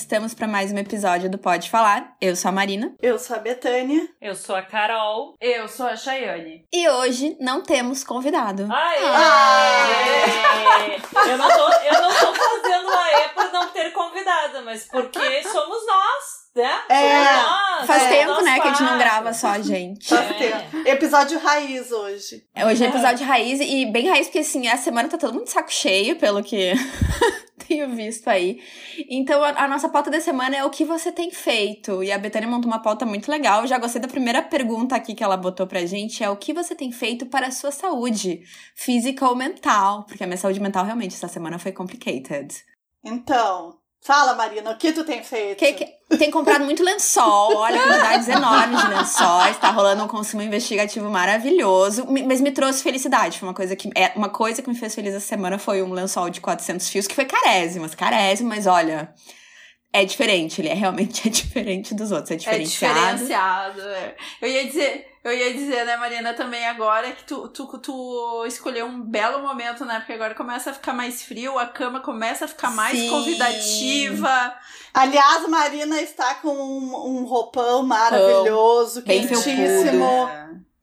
[0.00, 2.14] estamos para mais um episódio do Pode Falar.
[2.20, 2.94] Eu sou a Marina.
[3.02, 4.08] Eu sou a Betânia.
[4.20, 5.34] Eu sou a Carol.
[5.40, 6.64] Eu sou a Chayane.
[6.72, 8.66] E hoje não temos convidado.
[8.72, 9.04] Aê!
[9.04, 10.96] Aê!
[11.30, 15.86] Eu, não tô, eu não tô fazendo aê por não ter convidado, mas porque somos
[15.86, 16.40] nós.
[16.56, 16.80] Né?
[16.88, 20.08] É, nós, faz é, tempo, né, que a gente não grava só a gente.
[20.08, 20.34] Faz É.
[20.34, 20.88] tempo.
[20.88, 22.42] Episódio raiz hoje.
[22.54, 25.44] É, Hoje é episódio raiz e bem raiz, porque assim, a semana tá todo mundo
[25.44, 26.72] de saco cheio, pelo que
[27.70, 28.60] tenho visto aí.
[29.08, 32.02] Então, a, a nossa pauta da semana é o que você tem feito.
[32.02, 33.66] E a Betânia montou uma pauta muito legal.
[33.66, 36.74] Já gostei da primeira pergunta aqui que ela botou pra gente: é o que você
[36.74, 38.42] tem feito para a sua saúde
[38.74, 40.04] física ou mental?
[40.04, 42.54] Porque a minha saúde mental realmente essa semana foi complicated.
[43.04, 45.58] Então, fala, Marina, o que tu tem feito?
[45.58, 50.42] Que, que, tem comprado muito lençol, olha, quantidades enormes de lençóis, tá rolando um consumo
[50.42, 54.74] investigativo maravilhoso, mas me trouxe felicidade, foi uma coisa que, é, uma coisa que me
[54.74, 58.48] fez feliz essa semana foi um lençol de 400 fios, que foi carésimo, mas carésimo,
[58.48, 59.12] mas olha,
[59.92, 63.18] é diferente, ele é realmente é diferente dos outros, é É diferenciado.
[63.18, 63.80] diferenciado.
[63.82, 64.14] é.
[64.40, 68.86] Eu ia dizer, eu ia dizer, né, Marina, também agora que tu, tu, tu escolheu
[68.86, 69.98] um belo momento, né?
[69.98, 73.10] Porque agora começa a ficar mais frio, a cama começa a ficar mais Sim.
[73.10, 74.54] convidativa.
[74.94, 80.08] Aliás, Marina está com um, um roupão maravilhoso, Bem quentíssimo.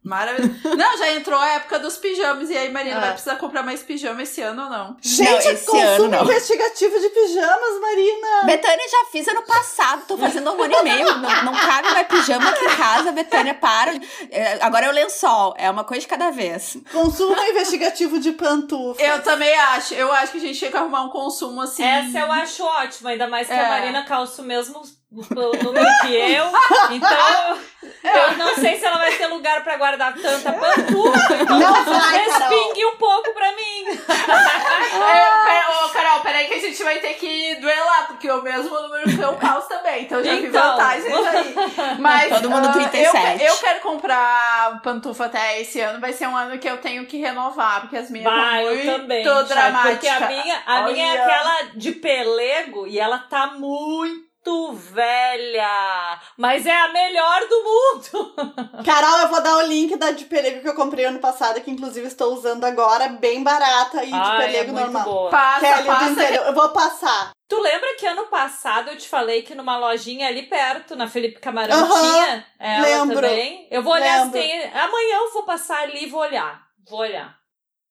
[0.07, 0.55] Maravilhoso.
[0.77, 2.49] Não, já entrou a época dos pijamas.
[2.49, 3.01] E aí, Marina, Ah.
[3.01, 4.97] vai precisar comprar mais pijama esse ano ou não?
[5.01, 6.23] Gente, Não, esse consumo ano não.
[6.23, 8.27] investigativo de pijamas, Marina.
[8.45, 12.07] Betânia já fiz ano passado, tô fazendo um ano e meio, não, não cabe mais
[12.07, 13.93] pijama aqui em casa, Betânia, para.
[14.31, 16.77] É, agora é o lençol, é uma coisa de cada vez.
[16.91, 19.01] Consumo investigativo de pantufa.
[19.01, 19.93] Eu também acho.
[19.93, 21.83] Eu acho que a gente tinha que arrumar um consumo assim.
[21.83, 23.65] Essa eu acho ótima, ainda mais que É.
[23.65, 24.81] a Marina calça o mesmo
[25.17, 26.45] o número que eu.
[26.91, 27.59] Então,
[28.03, 31.35] eu não sei se ela vai ter lugar pra guardar tanta pantufa.
[31.41, 32.49] Então, Não vai, Carol.
[32.49, 33.85] respingue um pouco pra mim.
[33.87, 38.69] É, pera, ô, Carol, peraí que a gente vai ter que duelar, porque o mesmo
[38.81, 40.61] número que eu calço também, então já vi Então.
[40.77, 41.55] vantagens aí.
[41.99, 43.43] Mas, Todo mundo ah, 37.
[43.43, 47.05] Eu, eu quero comprar pantufa até esse ano, vai ser um ano que eu tenho
[47.05, 49.23] que renovar, porque as minhas Vai, eu muito também.
[49.23, 49.83] Dramáticas.
[49.91, 54.26] Porque a minha, a minha é aquela de pelego e ela tá muito
[54.73, 56.19] velha.
[56.37, 58.35] Mas é a melhor do mundo.
[58.85, 61.71] Carol, eu vou dar o link da de pelego que eu comprei ano passado, que
[61.71, 65.03] inclusive estou usando agora, bem barata e de Ai, é pelego muito normal.
[65.03, 65.29] boa.
[65.29, 66.09] Passa, Kelly do passa.
[66.11, 66.45] interior.
[66.47, 67.31] Eu vou passar.
[67.47, 71.39] Tu lembra que ano passado eu te falei que numa lojinha ali perto, na Felipe
[71.39, 73.15] Camarão, Aham, tinha ela lembro.
[73.21, 73.67] também?
[73.71, 74.37] Eu vou olhar Lembro.
[74.41, 74.63] se tem.
[74.73, 76.61] Amanhã eu vou passar ali e vou olhar.
[76.89, 77.36] Vou olhar.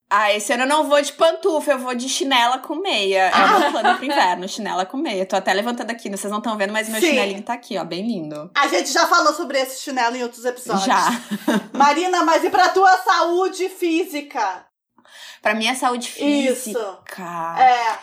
[0.09, 3.29] Ah, esse ano eu não vou de pantufa, eu vou de chinela com meia.
[3.29, 5.27] É o meu plano pro inverno, chinela com meia.
[5.27, 7.09] Tô até levantando aqui, vocês não estão vendo, mas meu Sim.
[7.09, 8.49] chinelinho tá aqui, ó, bem lindo.
[8.55, 10.85] A gente já falou sobre esse chinelo em outros episódios.
[10.85, 11.09] Já.
[11.75, 14.67] Marina, mas e pra tua saúde física?
[15.43, 16.73] Pra minha saúde Isso.
[16.73, 17.57] física.
[17.59, 17.99] É.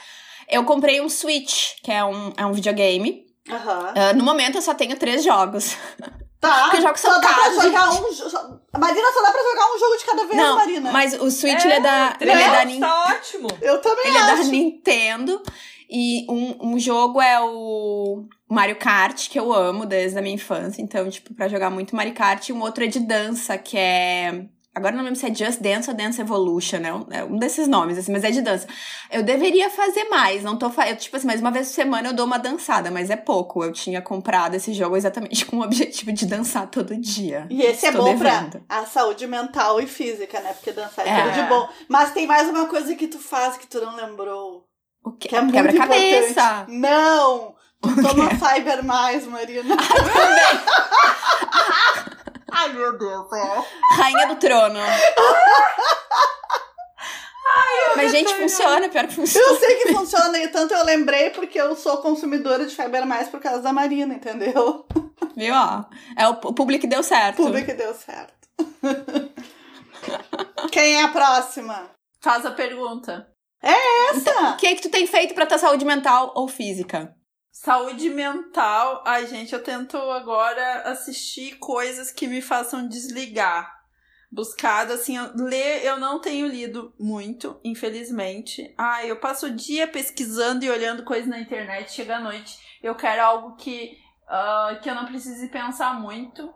[0.58, 3.25] Eu comprei um Switch, que é um, é um videogame.
[3.50, 3.94] Aham.
[3.96, 5.78] Ah, no momento eu só tenho três jogos.
[6.50, 6.64] Tá.
[6.64, 9.66] Porque jogos são só dá caros, pra jogar um jo- Marina, só dá pra jogar
[9.76, 10.92] um jogo de cada vez, não, Marina.
[10.92, 13.48] mas o Switch ele é da, ele é da Nin- tá ótimo.
[13.62, 14.50] Eu também Ele é da acho.
[14.50, 15.42] Nintendo.
[15.90, 20.82] E um, um jogo é o Mario Kart, que eu amo desde a minha infância.
[20.82, 22.50] Então, tipo, pra jogar muito Mario Kart.
[22.50, 24.46] E um outro é de dança, que é.
[24.75, 26.91] Agora não lembro se é Just Dance ou Dance Evolution, né?
[26.94, 28.66] Um- É um desses nomes, assim, mas é de dança.
[29.11, 30.97] Eu deveria fazer mais, não tô fazendo.
[30.97, 33.63] Tipo assim, mais uma vez por semana eu dou uma dançada, mas é pouco.
[33.63, 37.45] Eu tinha comprado esse jogo exatamente com o objetivo de dançar todo dia.
[37.51, 38.61] E esse é Estou bom devendo.
[38.67, 40.53] pra a saúde mental e física, né?
[40.53, 41.22] Porque dançar é, É.
[41.23, 41.69] tudo de bom.
[41.88, 44.66] Mas tem mais uma coisa que tu faz que tu não lembrou.
[45.05, 45.28] O que?
[45.28, 46.31] Que é muito Quebra-cabeça.
[46.31, 46.72] importante.
[46.79, 47.53] Não!
[47.81, 49.75] Tu toma Fiber mais, Marina.
[52.56, 53.66] Ai, meu Deus, é.
[53.96, 54.80] Rainha do trono.
[57.96, 59.47] Mas, gente, funciona, pior que funciona.
[59.47, 63.28] Eu sei que funciona e tanto eu lembrei porque eu sou consumidora de Fiber mais
[63.29, 64.85] por causa da Marina, entendeu?
[65.35, 65.85] Viu, ó?
[66.17, 67.38] É o, o público que deu certo.
[67.38, 68.34] Tudo que deu certo.
[70.72, 71.91] Quem é a próxima?
[72.22, 73.28] Faz a pergunta.
[73.61, 74.52] Essa!
[74.52, 77.16] O que é que tu tem feito pra tua saúde mental ou física?
[77.55, 83.79] Saúde mental, ai gente, eu tento agora assistir coisas que me façam desligar.
[84.32, 88.73] Buscado, assim, eu- ler eu não tenho lido muito, infelizmente.
[88.76, 92.58] Ai, eu passo o dia pesquisando e olhando coisas na internet, chega à noite.
[92.82, 96.52] Eu quero algo que, ah, que eu não precise pensar muito.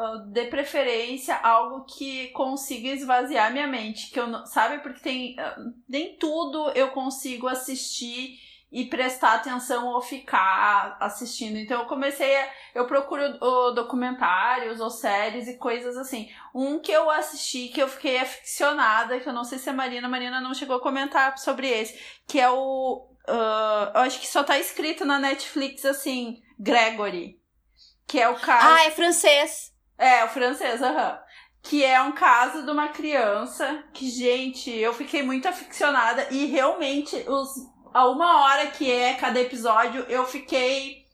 [0.00, 4.10] ah, de preferência, algo que consiga esvaziar minha mente.
[4.12, 5.36] Que eu não, sabe, porque tem.
[5.38, 5.56] ah,
[5.88, 8.38] nem tudo eu consigo assistir
[8.70, 11.56] e prestar atenção ou ficar assistindo.
[11.56, 12.48] Então eu comecei a.
[12.74, 13.38] Eu procuro
[13.74, 16.30] documentários ou séries e coisas assim.
[16.54, 20.06] Um que eu assisti, que eu fiquei aficionada, que eu não sei se a Marina,
[20.06, 24.26] a Marina não chegou a comentar sobre esse, que é o ah, eu acho que
[24.26, 27.38] só tá escrito na Netflix assim, Gregory.
[28.06, 28.66] Que é o caso.
[28.66, 29.72] Ah, é francês.
[29.98, 31.20] É, o francês, aham.
[31.62, 37.16] Que é um caso de uma criança que, gente, eu fiquei muito aficionada e realmente
[37.28, 37.50] os,
[37.92, 41.04] a uma hora que é cada episódio, eu fiquei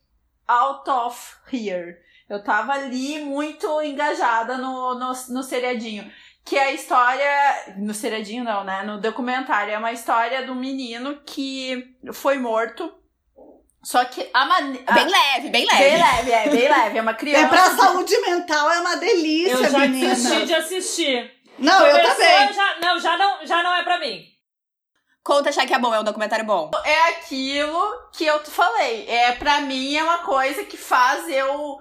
[0.47, 1.97] out of here.
[2.29, 6.11] Eu tava ali muito engajada no, no, no seriadinho.
[6.45, 7.75] Que é a história.
[7.79, 8.83] No seriadinho, não, né?
[8.83, 9.73] No documentário.
[9.73, 12.93] É uma história do menino que foi morto.
[13.83, 14.93] Só que a maneira.
[14.93, 15.79] Bem leve, bem leve.
[15.83, 16.99] Bem leve, é, bem leve.
[16.99, 17.45] É uma criança.
[17.45, 20.15] É pra saúde mental, é uma delícia, Eu já menina.
[20.15, 21.33] desisti de assistir.
[21.59, 22.53] Não, eu Começou, também.
[22.53, 24.25] Já, não, já não, já não é pra mim.
[25.25, 26.71] Conta, achar que é bom, é um documentário bom.
[26.85, 29.09] é aquilo que eu te falei.
[29.09, 31.81] É, pra mim, é uma coisa que faz eu,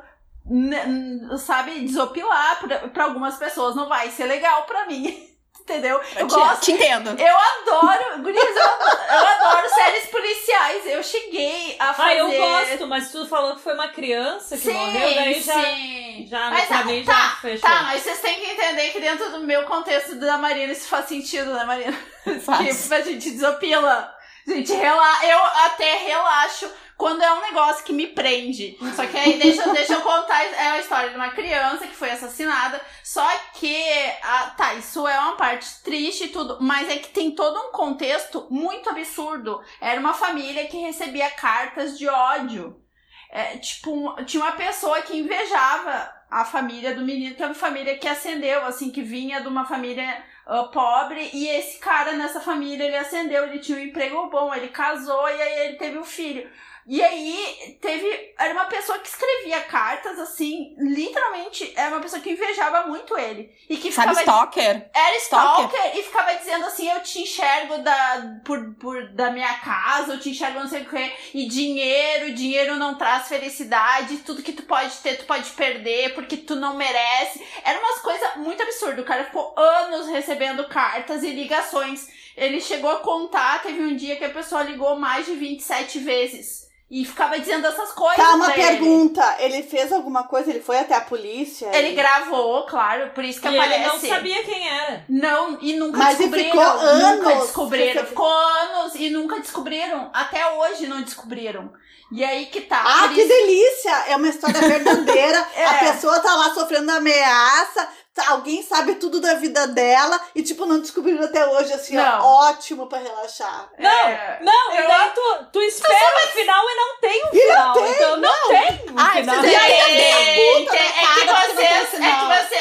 [1.37, 2.61] sabe, desopilar
[2.93, 3.75] pra algumas pessoas.
[3.75, 5.29] Não vai ser legal pra mim.
[5.63, 6.00] Entendeu?
[6.18, 6.62] Eu te, gosto.
[6.62, 7.10] te entendo.
[7.18, 10.86] Eu adoro, gurias, eu, adoro- eu adoro séries policiais.
[10.88, 12.10] Eu cheguei a fazer.
[12.10, 15.54] Ah, eu gosto, mas tu falou que foi uma criança que Sim, morreu, daí já,
[15.63, 16.27] sim.
[16.30, 17.69] já Mas pra tá, mim tá, já fechou.
[17.69, 21.06] Tá, mas vocês têm que entender que dentro do meu contexto da Marina isso faz
[21.07, 21.98] sentido, né, Marina?
[22.45, 22.88] Faz.
[22.89, 24.13] Que a gente desopila.
[24.45, 25.25] A gente rela...
[25.25, 28.77] Eu até relaxo quando é um negócio que me prende.
[28.95, 32.12] Só que aí, deixa, deixa eu contar, é a história de uma criança que foi
[32.12, 32.80] assassinada.
[33.03, 33.75] Só que,
[34.23, 37.71] ah, tá, isso é uma parte triste e tudo, mas é que tem todo um
[37.71, 39.61] contexto muito absurdo.
[39.81, 42.81] Era uma família que recebia cartas de ódio.
[43.29, 47.97] É, tipo, tinha uma pessoa que invejava a família do menino, que é uma família
[47.97, 52.85] que ascendeu, assim, que vinha de uma família ah, pobre, e esse cara nessa família,
[52.85, 56.50] ele ascendeu, ele tinha um emprego bom, ele casou e aí ele teve um filho.
[56.85, 58.33] E aí teve.
[58.38, 63.51] Era uma pessoa que escrevia cartas, assim, literalmente, era uma pessoa que invejava muito ele.
[63.69, 64.89] E que Sabe, ficava Stalker?
[64.94, 65.65] era Stalker.
[65.65, 70.19] stalker e ficava dizendo assim: eu te enxergo da, por, por, da minha casa, eu
[70.19, 71.13] te enxergo não sei o que.
[71.33, 76.36] E dinheiro, dinheiro não traz felicidade, tudo que tu pode ter, tu pode perder, porque
[76.38, 77.41] tu não merece.
[77.63, 79.00] Era umas coisas muito absurdas.
[79.00, 82.07] O cara ficou anos recebendo cartas e ligações.
[82.36, 86.68] Ele chegou a contar, teve um dia que a pessoa ligou mais de 27 vezes.
[86.95, 88.17] E ficava dizendo essas coisas.
[88.23, 89.35] Tá, uma pergunta.
[89.39, 90.51] Ele fez alguma coisa?
[90.51, 91.71] Ele foi até a polícia?
[91.75, 93.79] Ele gravou, claro, por isso que E aparece.
[93.79, 95.03] ele não sabia quem era.
[95.09, 96.49] Não, e nunca Mas descobriram.
[96.51, 96.63] ficou
[96.93, 97.43] Nunca anos.
[97.45, 98.01] descobriram.
[98.01, 100.11] Você- Ficou anos e nunca descobriram.
[100.13, 101.73] Até hoje não descobriram.
[102.11, 102.83] E aí que tá.
[102.85, 103.91] Ah, que isso- delícia!
[104.09, 105.47] É uma história verdadeira.
[105.55, 105.65] É.
[105.65, 107.87] A pessoa tá lá sofrendo ameaça.
[108.27, 110.19] Alguém sabe tudo da vida dela.
[110.36, 112.01] E, tipo, não descobriram até hoje, assim, ó.
[112.04, 112.25] Não.
[112.25, 113.69] Ótimo pra relaxar.
[113.77, 114.39] Não, É.
[114.42, 115.95] não, e Eu- daí tu, tu espera
[116.25, 117.74] o final e não tem um E não final.
[117.74, 119.36] tem, então não, tem um Ai, final.
[119.42, 122.27] você E aí, É, é que não vocês, tem é, que sinal.
[122.27, 122.56] você,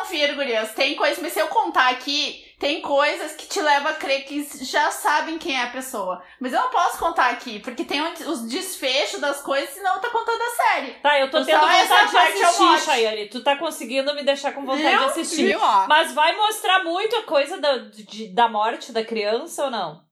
[0.00, 0.72] é que vocês não viram, gurias.
[0.74, 4.46] Tem coisas, mas se eu contar aqui, tem coisas que te levam a crer que
[4.64, 6.22] já sabem quem é a pessoa.
[6.40, 10.40] Mas eu não posso contar aqui, porque tem os desfechos das coisas, senão tô contando
[10.42, 10.90] a série.
[10.94, 12.80] Tá, eu tô tendo vontade de assistir.
[12.84, 13.28] Chayane.
[13.28, 14.98] Tu tá conseguindo me deixar com vontade Viu?
[14.98, 15.46] de assistir.
[15.46, 15.60] Viu?
[15.88, 20.02] Mas vai mostrar muito a coisa da, de- da morte da criança ou não?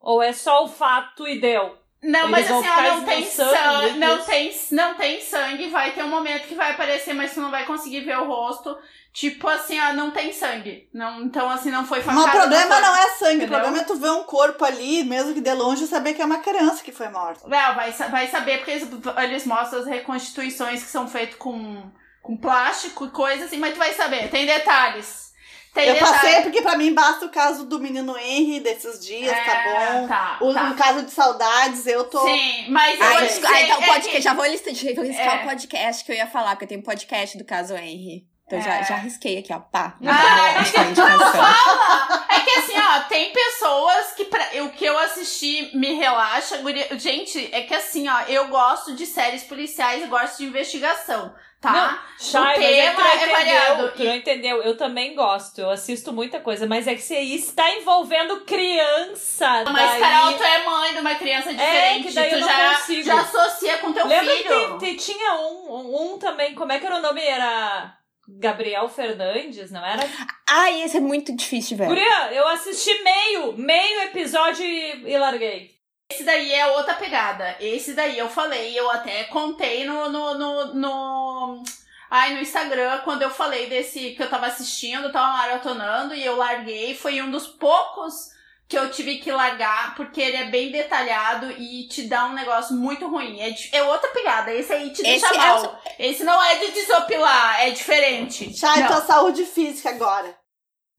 [0.00, 1.76] Ou é só o fato e deu?
[2.02, 6.02] Não, Eles mas assim, ó, não tem sangue, não tem, não tem sangue, vai ter
[6.02, 8.76] um momento que vai aparecer, mas tu não vai conseguir ver o rosto.
[9.12, 10.88] Tipo assim, ó, não tem sangue.
[10.92, 12.26] Não, então assim, não foi facada.
[12.26, 13.46] Mas o problema não é sangue, Entendeu?
[13.46, 16.22] o problema é tu ver um corpo ali, mesmo que de longe, e saber que
[16.22, 17.46] é uma criança que foi morta.
[17.46, 18.88] Não, vai, sa- vai saber, porque eles,
[19.22, 21.88] eles mostram as reconstituições que são feitas com,
[22.22, 25.31] com plástico e coisas assim, mas tu vai saber, tem detalhes.
[25.74, 30.00] Eu passei porque pra mim basta o caso do menino Henry desses dias, tá É,
[30.02, 30.08] bom?
[30.08, 30.74] Tá, O, tá.
[30.74, 32.22] caso de saudades, eu tô.
[32.24, 35.38] Sim, mas eu Ai, vou ah, então é podcast, já vou listar, já vou riscar
[35.40, 35.42] É.
[35.42, 38.26] o podcast que eu ia falar, porque tem um podcast do caso Henry.
[38.46, 38.84] Então já, É.
[38.84, 39.96] já risquei aqui, ó, pá.
[40.04, 41.32] Ah, Acho que é indicação.
[41.32, 42.26] Fala!
[42.28, 46.58] É que assim, ó, tem pessoas que pra, o que eu assisti me relaxa.
[46.98, 52.06] Gente, é que assim, ó, eu gosto de séries policiais e gosto de investigação, tá?
[52.18, 53.92] Chay, O mas é que tema não é variado.
[53.96, 54.62] Tu não entendeu?
[54.62, 59.64] Eu também gosto, eu assisto muita coisa, mas é que você está envolvendo criança.
[59.72, 60.00] Mas, daí...
[60.00, 62.08] Carol, tu é mãe de uma criança diferente.
[62.08, 63.02] que daí tu eu não já, consigo.
[63.02, 64.78] já associa com teu Lembra filho.
[64.78, 67.22] que te- te- tinha um, um, um também, como é que era o nome?
[67.22, 67.96] Era
[68.28, 70.02] Gabriel Fernandes, não era?
[70.48, 71.88] Ai, esse é muito difícil, velho.
[71.90, 75.70] Guria, eu assisti meio, meio episódio e, e larguei.
[76.12, 77.56] Esse daí é outra pegada.
[77.58, 80.08] Esse daí eu falei, eu até contei no.
[80.10, 81.62] no, no, no...
[82.10, 86.22] Ai, no Instagram, quando eu falei desse que eu tava assistindo, eu tava maratonando e
[86.22, 86.94] eu larguei.
[86.94, 88.30] Foi um dos poucos
[88.68, 92.74] que eu tive que largar, porque ele é bem detalhado e te dá um negócio
[92.76, 93.40] muito ruim.
[93.40, 94.52] É, di- é outra pegada.
[94.52, 95.82] Esse aí te deixa Esse é mal.
[95.98, 98.54] Esse não é de desopilar, é diferente.
[98.56, 98.88] Chay, Não.
[98.88, 100.36] tua saúde física agora.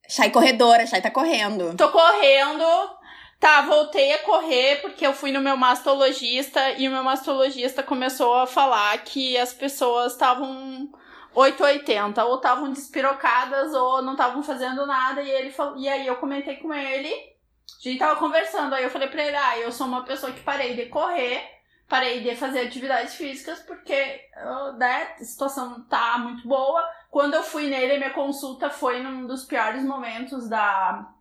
[0.10, 1.76] Chay corredora, Chay tá correndo.
[1.78, 2.64] Tô correndo.
[3.44, 8.36] Tá, voltei a correr porque eu fui no meu mastologista e o meu mastologista começou
[8.36, 10.90] a falar que as pessoas estavam
[11.36, 16.16] 880, ou estavam despirocadas ou não estavam fazendo nada e ele falou, e aí eu
[16.16, 19.88] comentei com ele, a gente tava conversando, aí eu falei pra ele: "Ah, eu sou
[19.88, 21.44] uma pessoa que parei de correr,
[21.90, 26.82] parei de fazer atividades físicas porque uh, né, a situação tá muito boa.
[27.12, 31.13] Quando eu fui nele, minha consulta foi num dos piores momentos da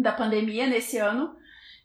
[0.00, 1.36] da pandemia nesse ano.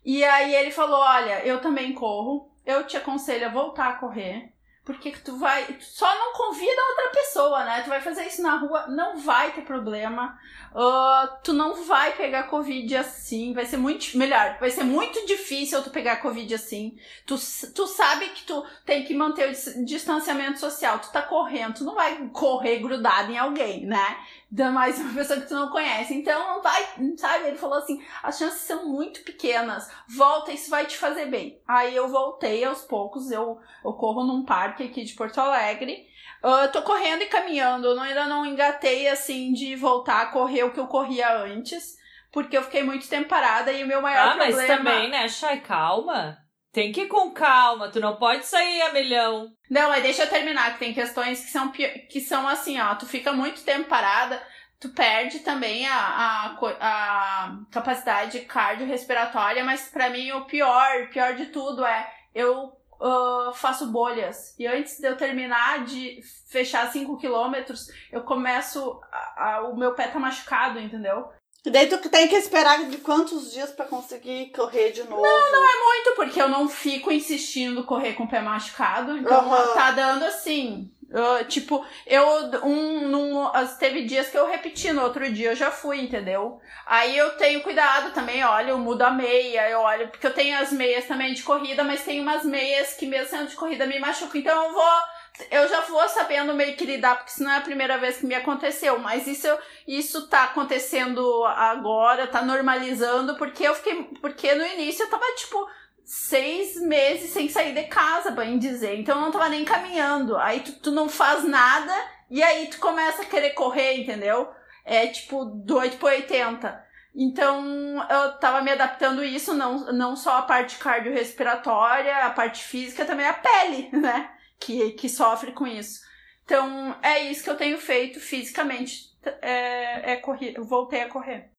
[0.03, 4.55] E aí ele falou: Olha, eu também corro, eu te aconselho a voltar a correr.
[4.85, 5.65] Porque tu vai.
[5.65, 7.81] Tu só não convida outra pessoa, né?
[7.81, 10.39] Tu vai fazer isso na rua, não vai ter problema.
[10.71, 13.51] Uh, tu não vai pegar Covid assim.
[13.51, 14.15] Vai ser muito.
[14.15, 16.95] Melhor, vai ser muito difícil tu pegar Covid assim.
[17.25, 17.35] Tu,
[17.73, 20.99] tu sabe que tu tem que manter o distanciamento social.
[20.99, 24.17] Tu tá correndo, tu não vai correr grudado em alguém, né?
[24.57, 26.13] Ainda mais uma pessoa que tu não conhece.
[26.13, 26.81] Então não vai,
[27.17, 27.49] sabe?
[27.49, 29.91] Ele falou assim: as chances são muito pequenas.
[30.07, 31.59] Volta, isso vai te fazer bem.
[31.67, 36.07] Aí eu voltei aos poucos, eu, eu corro num parque aqui de Porto Alegre.
[36.41, 37.87] Uh, tô correndo e caminhando.
[37.87, 41.97] Eu ainda não engatei assim de voltar a correr o que eu corria antes.
[42.31, 44.57] Porque eu fiquei muito tempo parada e o meu maior ah, problema.
[44.57, 46.37] mas também, né, Chay, calma.
[46.75, 49.49] Tem que ir com calma, tu não pode sair a milhão.
[49.69, 53.05] Não, mas deixa eu terminar, que tem questões que são, que são assim, ó, tu
[53.05, 54.45] fica muito tempo parada,
[54.77, 61.45] tu perde também a, a, a capacidade cardiorrespiratória, mas para mim o pior, pior de
[61.45, 64.53] tudo é eu uh, faço bolhas.
[64.59, 68.99] E antes de eu terminar de fechar 5 quilômetros, eu começo.
[69.09, 71.29] A, a, o meu pé tá machucado, entendeu?
[71.65, 75.21] E daí tu tem que esperar de quantos dias para conseguir correr de novo?
[75.21, 79.17] Não, não é muito, porque eu não fico insistindo correr com o pé machucado.
[79.17, 79.73] Então Aham.
[79.73, 80.91] tá dando assim.
[81.09, 82.23] uh, tipo, eu.
[82.63, 86.59] Um, num, teve dias que eu repeti, no outro dia eu já fui, entendeu?
[86.85, 90.57] Aí eu tenho cuidado também, olha, eu mudo a meia, eu olho, porque eu tenho
[90.59, 93.97] as meias também de corrida, mas tem umas meias que mesmo sendo de corrida me
[93.99, 94.39] machucam.
[94.39, 95.14] Então eu vou.
[95.51, 98.25] Eu já vou sabendo meio que lidar, porque isso não é a primeira vez que
[98.25, 99.47] me aconteceu, mas isso,
[99.87, 104.03] isso tá acontecendo agora, tá normalizando, porque eu fiquei.
[104.21, 105.67] Porque no início eu tava, tipo,
[106.05, 108.99] seis meses sem sair de casa, bem dizer.
[108.99, 110.37] Então eu não tava nem caminhando.
[110.37, 111.93] Aí tu, tu não faz nada
[112.29, 114.49] e aí tu começa a querer correr, entendeu?
[114.85, 116.85] É tipo do 8 pro 80.
[117.15, 123.05] Então eu tava me adaptando isso, não, não só a parte cardiorrespiratória, a parte física,
[123.05, 124.29] também a pele, né?
[124.59, 125.99] Que, que sofre com isso.
[126.43, 129.13] Então é isso que eu tenho feito fisicamente.
[129.41, 131.51] É, é correr, eu voltei a correr.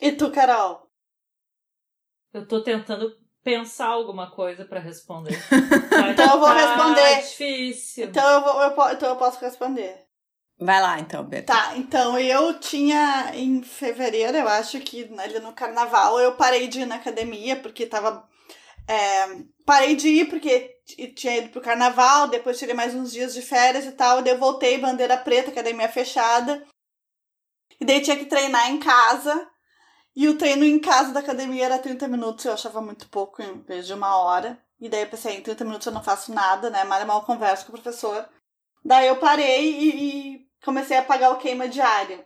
[0.00, 0.88] E tu, Carol?
[2.32, 5.38] Eu tô tentando pensar alguma coisa pra responder.
[6.12, 7.16] Então eu vou Tá responder.
[7.22, 8.04] difícil.
[8.06, 10.04] Então eu, vou, eu, então eu posso responder.
[10.58, 11.46] Vai lá, então, Beto.
[11.46, 16.80] Tá, então eu tinha em fevereiro, eu acho que ali no carnaval, eu parei de
[16.80, 18.28] ir na academia porque tava.
[18.88, 20.80] É, parei de ir porque
[21.14, 24.38] tinha ido pro carnaval, depois tirei mais uns dias de férias e tal, daí eu
[24.38, 26.66] voltei, bandeira preta, academia fechada.
[27.80, 29.48] E daí tinha que treinar em casa.
[30.14, 33.62] E o treino em casa da academia era 30 minutos, eu achava muito pouco em
[33.62, 34.62] vez de uma hora.
[34.78, 36.84] E daí eu pensei, em 30 minutos eu não faço nada, né?
[36.84, 38.28] Mal mal converso com o professor.
[38.84, 42.24] Daí eu parei e, e comecei a pagar o queima diário.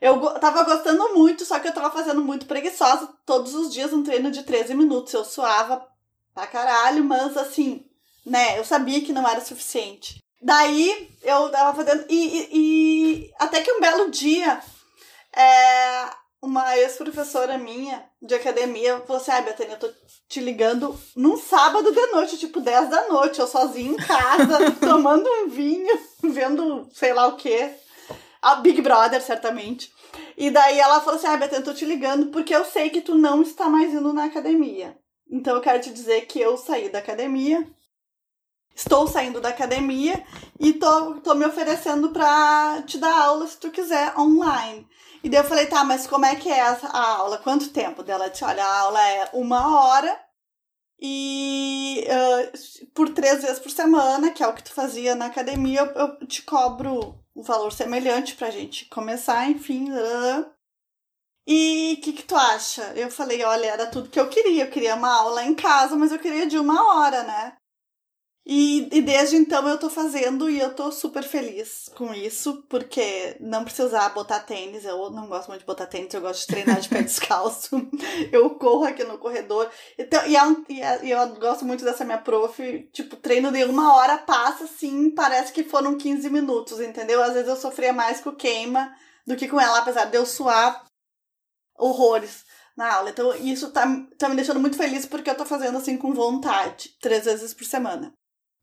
[0.00, 3.08] Eu tava gostando muito, só que eu tava fazendo muito preguiçosa.
[3.24, 5.12] Todos os dias um treino de 13 minutos.
[5.14, 5.86] Eu suava
[6.34, 7.84] pra caralho, mas assim,
[8.24, 8.58] né?
[8.58, 10.22] Eu sabia que não era suficiente.
[10.42, 12.04] Daí eu tava fazendo.
[12.10, 14.60] E, e- e até que um belo dia,
[15.34, 16.10] é,
[16.42, 19.88] uma ex-professora minha de academia falou assim: Ai, Betânia, eu tô
[20.28, 25.26] te ligando num sábado de noite, tipo 10 da noite, eu sozinha em casa, tomando
[25.28, 27.74] um vinho, vendo sei lá o quê.
[28.46, 29.92] A Big Brother, certamente.
[30.36, 33.00] E daí ela falou assim: Ah, Betânia, eu tô te ligando porque eu sei que
[33.00, 34.96] tu não está mais indo na academia.
[35.28, 37.68] Então eu quero te dizer que eu saí da academia.
[38.72, 40.24] Estou saindo da academia
[40.60, 44.86] e tô, tô me oferecendo pra te dar aula se tu quiser online.
[45.24, 47.38] E daí eu falei, tá, mas como é que é essa a aula?
[47.38, 48.04] Quanto tempo?
[48.04, 50.16] Daí ela disse, olha, a aula é uma hora
[51.00, 52.52] e ah,
[52.94, 56.26] por três vezes por semana, que é o que tu fazia na academia, eu, eu
[56.28, 59.88] te cobro um valor semelhante pra gente começar, enfim.
[61.46, 62.82] E o que, que tu acha?
[62.94, 64.64] Eu falei, olha, era tudo que eu queria.
[64.64, 67.56] Eu queria uma aula em casa, mas eu queria de uma hora, né?
[68.48, 73.36] E, e desde então eu tô fazendo e eu tô super feliz com isso, porque
[73.40, 76.80] não precisar botar tênis, eu não gosto muito de botar tênis, eu gosto de treinar
[76.80, 77.70] de pé descalço.
[78.30, 79.68] Eu corro aqui no corredor.
[79.98, 83.50] Então, e, é um- e é- e eu gosto muito dessa minha prof, tipo, treino
[83.50, 87.20] de uma hora passa assim, parece que foram 15 minutos, entendeu?
[87.22, 88.94] Às vezes eu sofria mais com queima
[89.26, 90.84] do que com ela, apesar de eu suar
[91.78, 92.44] horrores.
[92.76, 93.10] na aula.
[93.10, 93.86] Então, isso tá,
[94.18, 97.64] tá me deixando muito feliz porque eu tô fazendo assim com vontade, três vezes por
[97.64, 98.12] semana.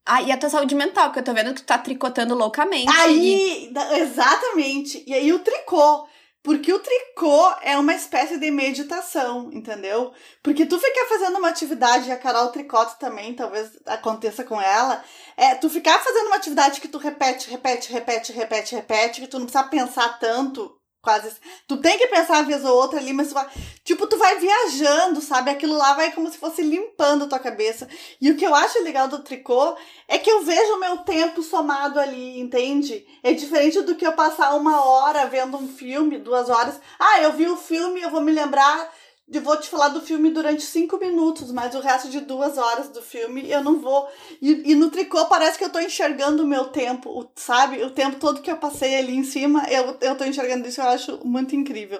[0.05, 2.88] Ah, e a tua saúde mental, que eu tô vendo que tu tá tricotando loucamente.
[2.88, 5.03] e- Aí, da- exatamente.
[5.07, 6.07] E aí o tricô.
[6.43, 10.12] Porque o tricô é uma espécie de meditação, entendeu?
[10.43, 15.01] Porque tu ficar fazendo uma atividade, e a Carol tricota também, talvez aconteça com ela,
[15.38, 19.39] é tu ficar fazendo uma atividade que tu repete, repete, repete, repete, repete, que tu
[19.39, 21.36] não precisa pensar tanto, quase.
[21.67, 23.45] Tu tem que pensar uma vez ou outra ali, mas tu vai,
[23.83, 25.51] tipo, tu vai viajando, sabe?
[25.51, 27.89] Aquilo lá vai como se fosse limpando a tua cabeça.
[28.22, 29.75] E o que eu acho legal do tricô
[30.07, 33.05] é que eu vejo o meu tempo somado ali, entende?
[33.22, 36.79] É diferente do que eu passar uma hora vendo um filme, duas horas.
[36.98, 38.89] Ah, eu vi o filme, eu vou me lembrar
[39.33, 42.89] de vou te falar do filme durante cinco minutos, mas o resto de duas horas
[42.89, 44.07] do filme eu não vou.
[44.41, 47.83] E, e no tricô parece que eu tô enxergando o meu tempo, o- sabe?
[47.83, 50.87] O tempo todo que eu passei ali em cima, eu, eu tô enxergando isso, eu
[50.87, 51.99] acho muito incrível.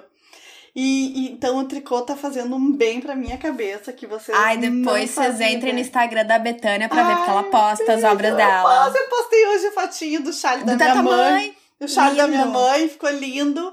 [0.76, 4.56] E, e então o tricô tá fazendo um bem pra minha cabeça que vocês Ai,
[4.56, 5.78] depois vocês entrem no.
[5.80, 8.62] Instagram da Betânia pra ver, porque ela Ai, posta as obras dela.
[8.62, 11.32] posso, eu postei hoje a fotinho do Charlie da Do minha mãe.
[11.32, 11.56] Mãe.
[11.80, 12.52] O Charlie da minha Lindo.
[12.58, 13.72] mãe ficou lindo.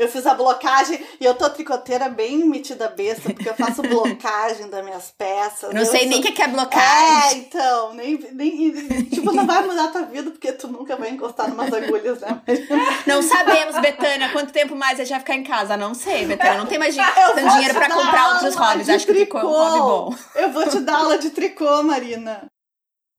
[0.00, 4.68] Eu fiz a blocagem e eu tô tricoteira bem metida besta, porque eu faço blocagem
[4.70, 5.74] das minhas peças.
[5.74, 7.38] Não sei sou- nem o que é É, blocagem.
[7.40, 8.72] então, nem, nem.
[9.04, 12.40] Tipo, não vai mudar a tua vida, porque tu nunca vai encostar numas agulhas, né?
[13.06, 15.76] Não sabemos, Betânia, quanto tempo mais a gente vai ficar em casa.
[15.76, 16.58] Não sei, Betânia.
[16.58, 18.88] Não tem mais dinheiro pra comprar outros hobbies.
[18.88, 20.14] Acho que tricô é um hobby bom.
[20.34, 22.46] Eu vou te dar aula de tricô, Marina.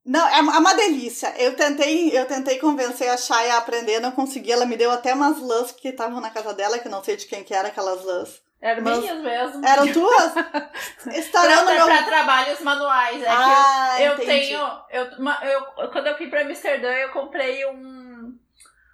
[0.06, 1.34] Não, é uma é uma delícia.
[1.38, 4.52] Eu tentei, eu tentei convencer a Chay a aprender, não consegui.
[4.52, 7.16] Ela me deu até umas lãs que estavam na casa dela, que eu não sei
[7.16, 8.42] de quem que era aquelas lãs.
[8.62, 9.66] Era Mas- minhas mesmo.
[9.66, 10.34] Eram tuas?
[11.18, 11.86] Estourando pra, meu...
[11.86, 13.24] pra trabalhos manuais.
[13.24, 14.60] É Ah, eu, eu tenho.
[14.90, 18.38] Eu, eu, quando eu fui pra Amsterdã, eu comprei um,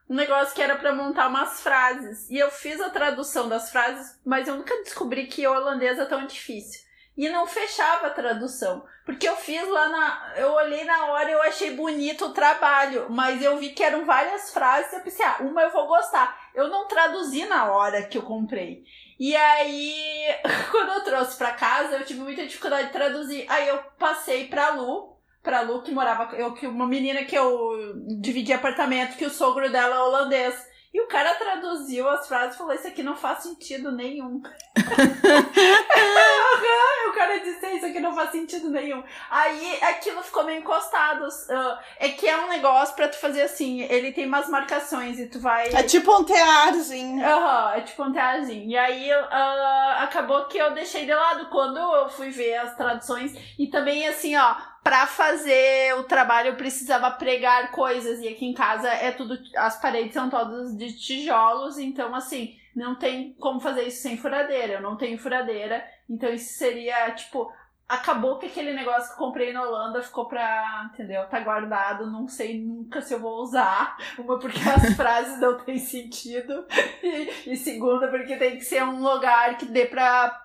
[0.10, 2.30] um negócio que era pra montar umas frases.
[2.30, 6.26] E eu fiz a tradução das frases, mas eu nunca descobri que holandês é tão
[6.26, 6.87] difícil.
[7.18, 8.86] E não fechava a tradução.
[9.04, 10.34] Porque eu fiz lá na.
[10.36, 13.08] Eu olhei na hora e eu achei bonito o trabalho.
[13.10, 14.94] Mas eu vi que eram várias frases.
[14.94, 16.38] Eu pensei, ah, uma eu vou gostar.
[16.54, 18.84] Eu não traduzi na hora que eu comprei.
[19.20, 19.96] E aí,
[20.70, 23.46] quando eu trouxe pra casa, eu tive muita dificuldade de traduzir.
[23.50, 27.96] Aí eu passei pra Lu, pra Lu que morava, eu que uma menina que eu
[28.20, 30.77] dividi apartamento, que o sogro dela é holandês.
[30.94, 34.42] E o cara traduziu as frases e falou: Isso aqui não faz sentido nenhum.
[37.08, 39.04] O cara disse: Isso aqui não faz sentido nenhum.
[39.30, 41.28] Aí aquilo ficou meio encostado.
[41.50, 45.28] ah, é que é um negócio pra tu fazer assim: ele tem umas marcações e
[45.28, 45.70] tu vai.
[45.74, 47.26] É tipo um tearzinho.
[47.26, 48.70] Aham, é tipo um teazinho.
[48.70, 53.34] E aí ah, acabou que eu deixei de lado quando eu fui ver as traduções.
[53.58, 58.20] E também, assim, ó, pra fazer o trabalho eu precisava pregar coisas.
[58.20, 59.38] E aqui em casa é tudo.
[59.56, 64.74] As paredes são todas de tijolos, então, assim, não tem como fazer isso sem furadeira.
[64.74, 65.84] Eu não tenho furadeira.
[66.10, 67.52] Então isso seria, tipo.
[67.90, 71.26] Acabou que aquele negócio que eu comprei na Holanda ficou pra, entendeu?
[71.30, 73.96] Tá guardado, não sei nunca se eu vou usar.
[74.20, 76.66] Uma porque as frases não têm sentido.
[77.02, 80.44] E, e segunda, porque tem que ser um lugar que dê pra,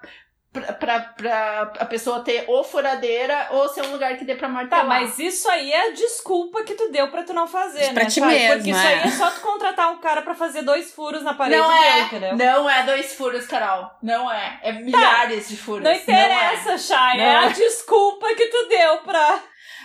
[0.52, 4.82] pra, pra, a pessoa ter ou furadeira ou ser um lugar que dê pra martelar.
[4.82, 8.04] Tá, mas isso aí é a desculpa que tu deu pra tu não fazer, Pra
[8.04, 8.10] né?
[8.10, 8.86] ti mesmo, Porque isso é.
[8.94, 12.00] aí é só tu contratar um cara pra fazer dois furos na parede não é,
[12.02, 12.36] entendeu?
[12.36, 13.90] não é dois furos, Carol.
[14.02, 14.60] Não é.
[14.62, 15.82] É milhares de furos.
[15.84, 17.18] Não interessa, Chay.
[17.20, 17.52] É Não a é.
[17.52, 19.38] desculpa que tu deu pra.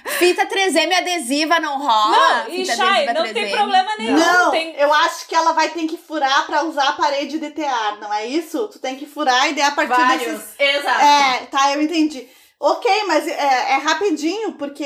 [0.06, 2.44] Fita 3M adesiva não rola?
[2.46, 3.52] Não, e adesiva não tem 3M.
[3.52, 4.18] problema nenhum.
[4.18, 4.76] Não, Tem...
[4.78, 8.14] eu acho que ela vai ter que furar pra usar a parede de tear, não
[8.14, 8.68] é isso?
[8.70, 10.40] Tu tem que furar e daí a partir Vários.
[10.40, 10.56] desses...
[10.60, 11.02] Exato.
[11.06, 12.28] É, tá, eu entendi.
[12.60, 13.34] Ok, mas é,
[13.74, 14.84] é rapidinho, porque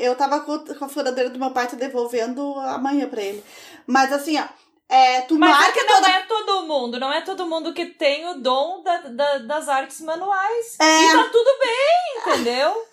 [0.00, 3.44] eu tava com, a furadeira do meu pai, tô devolvendo amanhã pra ele.
[3.86, 4.44] Mas assim, ó,
[4.88, 6.08] é, tu Mas é marca que não toda...
[6.10, 10.00] é todo mundo, não é todo mundo que tem o dom da, da- das artes
[10.00, 10.76] manuais.
[10.80, 11.04] É.
[11.04, 12.86] E tá tudo bem, entendeu?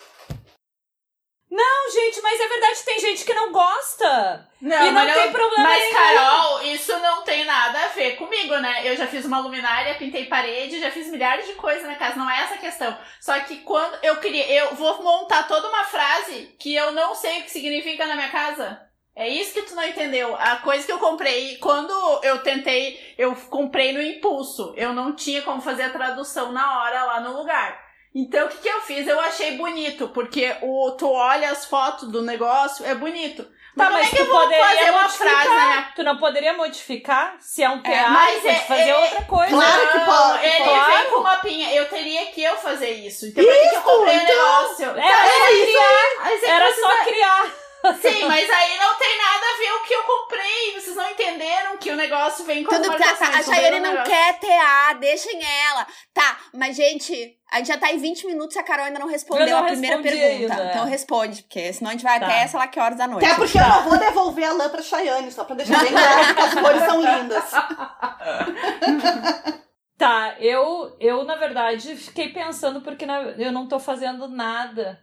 [1.58, 4.48] Não, gente, mas é verdade, tem gente que não gosta.
[4.60, 5.92] Não, E não mas tem problema Mas, nenhum.
[5.92, 8.82] Carol, isso não tem nada a ver comigo, né?
[8.84, 12.30] Eu já fiz uma luminária, pintei parede, já fiz milhares de coisas na casa, não
[12.30, 12.96] é essa a questão.
[13.20, 17.40] Só que quando eu queria, eu vou montar toda uma frase que eu não sei
[17.40, 18.80] o que significa na minha casa.
[19.16, 20.36] É isso que tu não entendeu.
[20.36, 21.92] A coisa que eu comprei, quando
[22.22, 24.72] eu tentei, eu comprei no impulso.
[24.76, 27.87] Eu não tinha como fazer a tradução na hora lá no lugar.
[28.14, 29.06] Então o que, que eu fiz?
[29.06, 33.46] Eu achei bonito, porque o, tu olha as fotos do negócio, é bonito.
[33.76, 35.30] Tá, como mas é que tu eu vou poderia uma modificar.
[35.42, 37.36] frase minha Tu não poderia modificar?
[37.38, 39.50] Se é um teatro, mas pode é- fazer é- outra coisa.
[39.54, 40.96] Claro que Não, pode, Ele pode.
[40.96, 41.74] vem com mapinha.
[41.74, 43.26] Eu teria que eu fazer isso.
[43.26, 44.34] Então, por que que eu comprei o então.
[44.36, 44.84] negócio?
[44.90, 45.64] É, Tá, é isso.
[45.66, 46.24] criar.
[46.24, 47.52] Mas é Era que só criar.
[48.02, 50.74] Sim, mas aí não tem nada a ver o que eu comprei.
[50.74, 53.90] Vocês não entenderam que o negócio vem com Tudo as tá, tá, a Chayane não
[53.92, 54.12] negócio.
[54.12, 55.86] quer TA, deixem ela.
[56.12, 59.06] Tá, mas gente, a gente já tá em 20 minutos e a Carol ainda não
[59.06, 60.24] respondeu Eu não a primeira pergunta.
[60.54, 60.70] ainda, é.
[60.70, 62.26] Então responde, porque senão a gente vai Tá.
[62.26, 63.24] até sei lá que horas da noite.
[63.24, 66.34] Até porque eu não vou devolver a lã pra Chayane, só pra deixar bem claro
[66.34, 67.44] que as cores são lindas.
[69.96, 75.00] Tá, eu, eu na verdade fiquei pensando porque na- eu não tô fazendo nada.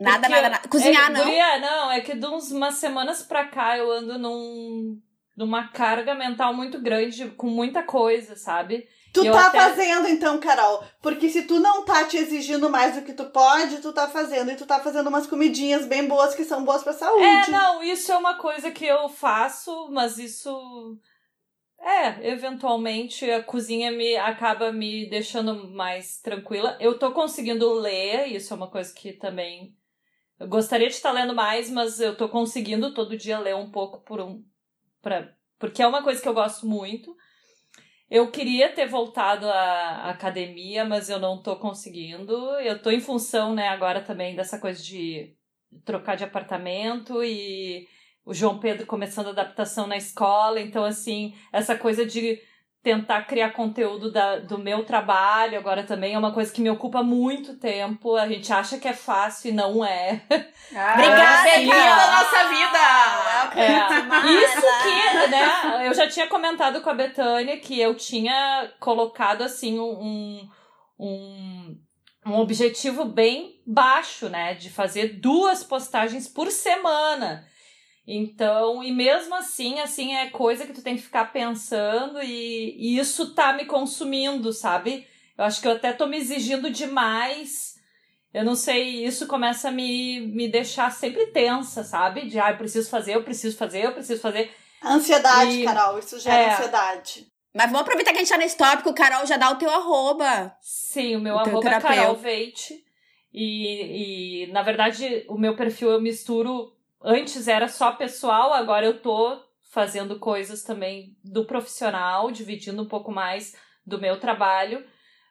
[0.00, 0.68] Nada, Porque nada, nada.
[0.68, 1.24] Cozinhar, é, não.
[1.24, 5.00] Guria, não, é que de uns, umas semanas pra cá eu ando num,
[5.36, 8.88] numa carga mental muito grande, com muita coisa, sabe?
[9.12, 10.82] Tu Eu tá até- fazendo então, Carol.
[11.00, 14.50] Porque se tu não tá te exigindo mais do que tu pode, tu tá fazendo.
[14.50, 17.24] E tu tá fazendo umas comidinhas bem boas que são boas pra saúde.
[17.24, 20.98] É, não, isso é uma coisa que eu faço, mas isso.
[21.78, 26.76] É, eventualmente a cozinha me acaba me deixando mais tranquila.
[26.80, 29.76] Eu tô conseguindo ler, isso é uma coisa que também.
[30.38, 34.00] Eu gostaria de estar lendo mais, mas eu tô conseguindo todo dia ler um pouco
[34.00, 34.44] por um.
[35.00, 37.16] Pra, porque é uma coisa que eu gosto muito.
[38.10, 42.32] Eu queria ter voltado à academia, mas eu não tô conseguindo.
[42.60, 45.34] Eu tô em função, né, agora também dessa coisa de
[45.84, 47.88] trocar de apartamento e
[48.24, 50.60] o João Pedro começando a adaptação na escola.
[50.60, 52.40] Então, assim, essa coisa de
[52.84, 57.02] tentar criar conteúdo da, do meu trabalho agora também é uma coisa que me ocupa
[57.02, 58.14] muito tempo.
[58.14, 60.20] A gente acha que é fácil e não é.
[60.28, 61.98] Obrigada, Bem-vinda Carol.
[61.98, 62.74] à nossa vida!
[63.56, 64.44] É.
[64.44, 69.78] Isso que, né, eu já tinha comentado com a Betânia que eu tinha colocado, assim,
[69.80, 70.46] um,
[70.98, 71.78] um,
[72.26, 77.46] um objetivo bem baixo, né, de fazer duas postagens por semana.
[78.06, 82.98] Então, e mesmo assim, assim, é coisa que tu tem que ficar pensando e, e
[82.98, 85.06] isso tá me consumindo, sabe?
[85.38, 87.80] Eu acho que eu até tô me exigindo demais.
[88.32, 92.26] Eu não sei, isso começa a me, me deixar sempre tensa, sabe?
[92.28, 94.50] De, ah, eu preciso fazer, eu preciso fazer, eu preciso fazer.
[94.84, 95.98] Ansiedade, E- Carol.
[95.98, 96.52] Isso gera É.
[96.52, 97.26] ansiedade.
[97.54, 100.54] Mas vamos aproveitar que a gente tá nesse tópico, Carol, já dá o teu arroba.
[100.60, 101.80] Sim, o meu O teu arroba é.
[101.80, 102.84] Carol Veite.
[103.32, 106.73] E, e, na verdade, o meu perfil eu misturo.
[107.06, 109.38] Antes era só pessoal, agora eu tô
[109.70, 113.54] fazendo coisas também do profissional, dividindo um pouco mais
[113.86, 114.82] do meu trabalho.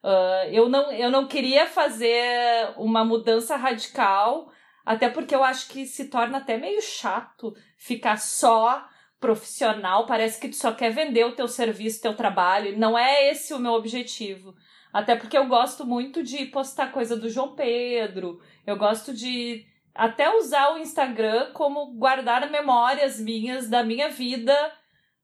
[0.04, 4.52] Ah, eu, não, eu não queria fazer uma mudança radical,
[4.86, 8.88] até porque eu acho que se torna até meio chato ficar só
[9.20, 13.52] profissional, parece que tu só quer vender o teu serviço, teu trabalho, não é esse
[13.52, 14.54] o meu objetivo.
[14.92, 20.30] Até porque eu gosto muito de postar coisa do João Pedro, eu gosto de até
[20.36, 24.54] usar o Instagram como guardar memórias minhas da minha vida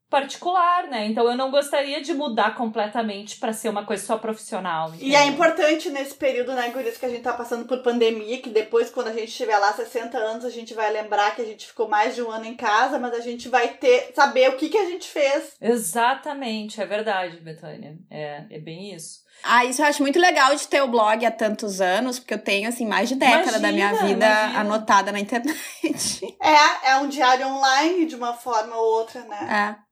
[0.09, 1.05] particular, né?
[1.05, 4.91] Então eu não gostaria de mudar completamente pra ser uma coisa só profissional.
[4.95, 5.33] E é entendeu?
[5.33, 9.09] importante nesse período, né, Gurias, que a gente tá passando por pandemia, que depois, quando
[9.09, 12.15] a gente tiver lá 60 anos, a gente vai lembrar que a gente ficou mais
[12.15, 14.85] de um ano em casa, mas a gente vai ter, saber o que, que a
[14.85, 15.53] gente fez.
[15.61, 17.95] Exatamente, é verdade, Betânia.
[18.09, 19.28] É, é bem isso.
[19.43, 22.43] Ah, isso eu acho muito legal de ter o blog há tantos anos, porque eu
[22.43, 24.59] tenho, assim, mais de década da minha Imagina, vida imagina.
[24.59, 25.57] anotada na internet.
[26.41, 29.77] É, é um diário online de uma forma ou outra, né?
[29.77, 29.89] É.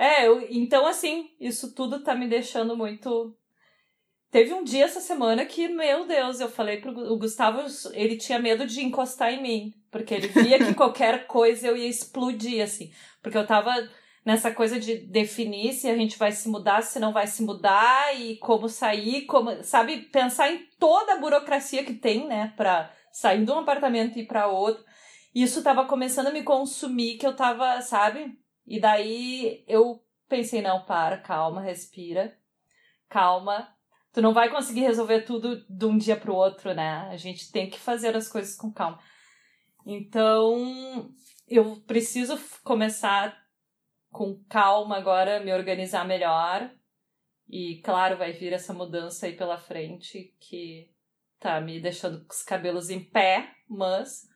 [0.00, 3.34] É, eu, então assim, isso tudo tá me deixando muito.
[4.30, 7.60] Teve um dia essa semana que, meu Deus, eu falei pro o Gustavo,
[7.92, 11.88] ele tinha medo de encostar em mim, porque ele via que qualquer coisa eu ia
[11.88, 12.92] explodir, assim.
[13.22, 13.72] Porque eu tava
[14.28, 18.14] nessa coisa de definir se a gente vai se mudar, se não vai se mudar,
[18.14, 23.42] e como sair, como, sabe, pensar em toda a burocracia que tem, né, pra sair
[23.42, 24.84] de um apartamento e ir pra outro.
[25.34, 28.38] Isso tava começando a me consumir, que eu tava, sabe?
[28.66, 32.36] E daí eu pensei, não, para, calma, respira,
[33.08, 33.66] calma.
[34.12, 37.08] Tu não vai conseguir resolver tudo de um dia pro outro, né?
[37.10, 38.98] A gente tem que fazer as coisas com calma.
[39.86, 41.10] Então,
[41.48, 43.47] eu preciso começar
[44.10, 46.70] com calma agora, me organizar melhor.
[47.48, 50.90] E, claro, vai vir essa mudança aí pela frente que
[51.40, 54.28] tá me deixando com os cabelos em pé, mas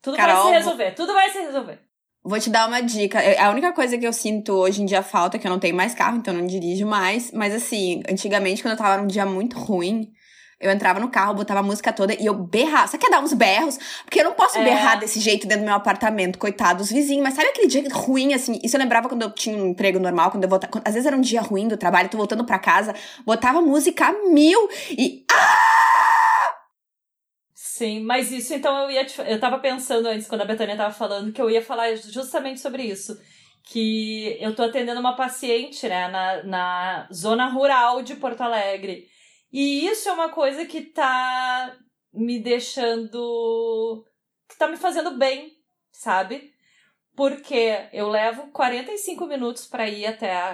[0.00, 1.80] tudo vai Carol, se resolver, tudo vai se resolver.
[2.24, 3.22] Vou te dar uma dica.
[3.24, 5.58] Eu- A única coisa que eu sinto hoje em dia falta é que eu não
[5.58, 7.30] tenho mais carro, então eu não dirijo mais.
[7.32, 10.12] Mas assim, antigamente, quando eu tava num dia muito ruim,
[10.62, 12.86] eu entrava no carro, botava a música toda e eu berrava.
[12.86, 13.78] Você quer dar uns berros?
[14.04, 14.64] Porque eu não posso É.
[14.64, 17.22] berrar desse jeito dentro do meu apartamento, coitado dos vizinhos.
[17.22, 18.60] Mas sabe aquele dia ruim, assim?
[18.62, 20.80] Isso eu lembrava quando eu tinha um emprego normal, quando eu voltava.
[20.84, 22.94] Às vezes era um dia ruim do trabalho, tô voltando pra casa,
[23.26, 25.24] botava música a mil e.
[27.54, 30.92] Sim, mas isso então eu ia te, eu tava pensando antes quando a Betânia tava
[30.92, 33.18] falando que eu ia falar justamente sobre isso,
[33.64, 39.06] que eu tô atendendo uma paciente, né, na, na zona rural de Porto Alegre.
[39.52, 41.76] E isso é uma coisa que tá
[42.12, 44.04] me deixando
[44.48, 45.52] que tá me fazendo bem,
[45.90, 46.52] sabe?
[47.14, 50.48] Porque eu levo 45 minutos para ir até a,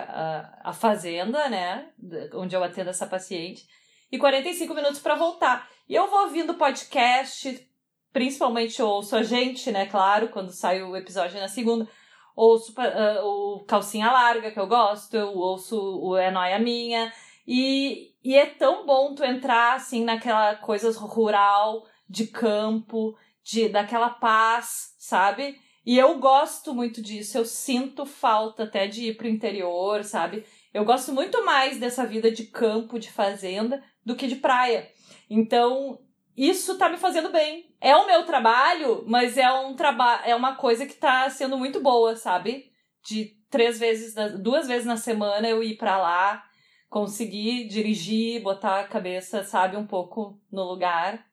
[0.65, 1.91] a, a, fazenda, né?
[2.35, 3.67] Onde eu atendo essa paciente,
[4.11, 5.69] e 45 minutos para voltar.
[5.89, 7.69] E eu vou ouvindo podcast,
[8.13, 9.87] principalmente ouço a gente, né?
[9.87, 11.89] Claro, quando sai o episódio na segunda.
[12.35, 17.13] Ouço uh, o Calcinha Larga, que eu gosto, eu ouço o É Noia Minha.
[17.51, 24.11] E, e é tão bom tu entrar, assim, naquela coisa rural, de campo, de daquela
[24.11, 25.59] paz, sabe?
[25.87, 30.45] E eu gosto muito disso, eu sinto falta até de ir pro interior, sabe?
[30.75, 34.87] Eu gosto muito mais dessa vida de campo, de fazenda, do que de praia.
[35.31, 35.99] Então,
[36.37, 37.75] isso tá me fazendo bem.
[37.81, 41.81] É o meu trabalho, mas é um trabalho, é uma coisa que tá sendo muito
[41.81, 42.71] boa, sabe?
[43.03, 46.48] De três vezes, duas vezes na semana eu ir para lá,
[46.88, 51.29] conseguir dirigir, botar a cabeça, sabe, um pouco no lugar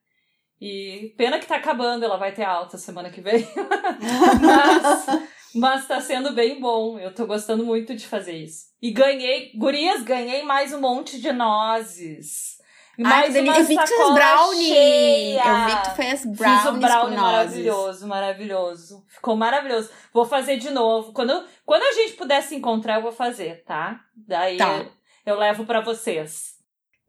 [0.60, 3.46] e pena que tá acabando, ela vai ter alta semana que vem.
[4.40, 5.06] mas,
[5.54, 6.98] mas tá sendo bem bom.
[6.98, 8.66] Eu tô gostando muito de fazer isso.
[8.80, 12.56] E ganhei, gurias, ganhei mais um monte de nozes.
[12.98, 14.68] Mais Ai, uma eu vi que tu fez brownie.
[14.68, 15.42] Cheia.
[15.44, 16.58] Eu vi que tu fez brownie.
[16.58, 19.04] Fiz o brownie maravilhoso, maravilhoso.
[19.08, 19.90] Ficou maravilhoso.
[20.14, 21.12] Vou fazer de novo.
[21.12, 24.00] Quando, quando a gente puder se encontrar, eu vou fazer, tá?
[24.16, 24.86] Daí tá.
[25.26, 26.54] Eu levo para vocês.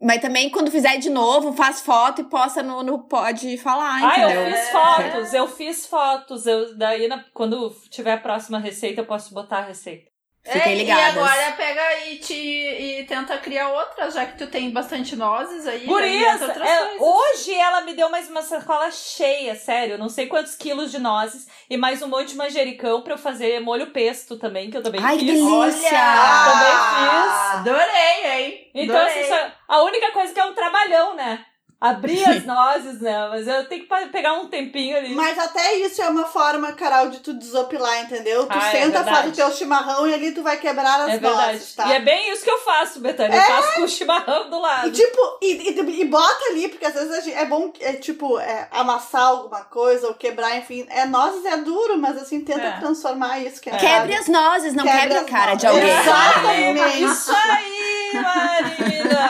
[0.02, 4.20] Mas também, quando fizer de novo, faz foto e posta no, no Pode Falar, ah,
[4.20, 4.42] entendeu?
[4.42, 6.46] Ah, eu fiz fotos, eu fiz fotos.
[6.46, 10.12] Eu, daí, na, quando tiver a próxima receita, eu posso botar a receita.
[10.52, 11.16] Fiquem é, ligadas.
[11.16, 15.68] E agora pega e, te, e tenta criar outra, já que tu tem bastante nozes
[15.68, 15.86] aí.
[15.86, 19.98] Por isso, é, hoje ela me deu mais uma sacola cheia, sério.
[19.98, 23.60] Não sei quantos quilos de nozes e mais um monte de manjericão pra eu fazer
[23.60, 25.28] molho pesto também, que eu também Ai, fiz.
[25.28, 25.50] delícia!
[25.54, 26.46] Olha!
[26.52, 27.56] Também fiz.
[27.56, 28.72] Adorei, hein?
[28.74, 29.32] Então, Adorei.
[29.32, 31.46] assim, a única coisa que é um trabalhão, né?
[31.80, 33.28] Abrir as nozes, né?
[33.30, 35.14] Mas eu tenho que pegar um tempinho ali.
[35.14, 38.46] Mas até isso é uma forma, Carol, de tu desopilar, entendeu?
[38.46, 41.14] Tu ah, é senta, é faz o teu chimarrão e ali tu vai quebrar as
[41.14, 41.88] é nozes, tá?
[41.88, 43.36] E é bem isso que eu faço, Betânia.
[43.36, 43.40] É...
[43.40, 44.88] Eu faço com o chimarrão do lado.
[44.88, 48.40] E tipo, e, e, e bota ali, porque às vezes gente, é bom, é, tipo,
[48.40, 50.86] é, amassar alguma coisa ou quebrar, enfim.
[50.90, 52.80] É, nozes é duro, mas assim, tenta é.
[52.80, 53.62] transformar isso.
[53.62, 55.60] Que é Quebre as nozes, não quebre, quebre a cara nozes.
[55.60, 56.00] de alguém.
[56.00, 57.04] Exatamente.
[57.04, 59.28] Isso aí, Marina!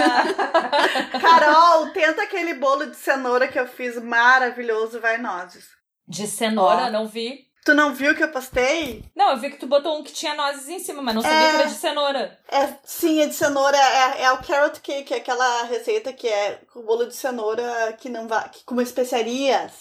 [1.20, 5.66] Carol, tenta que aquele bolo de cenoura que eu fiz maravilhoso, vai nozes.
[6.08, 6.92] De cenoura, oh.
[6.92, 7.48] não vi.
[7.66, 9.04] Tu não viu que eu postei?
[9.14, 11.38] Não, eu vi que tu botou um que tinha nozes em cima, mas não sabia
[11.38, 12.40] é, que era de cenoura.
[12.50, 13.78] É, sim, é de cenoura.
[13.78, 18.08] É, é o carrot cake, é aquela receita que é com bolo de cenoura que
[18.08, 18.48] não vai.
[18.50, 19.74] Que, com especiarias.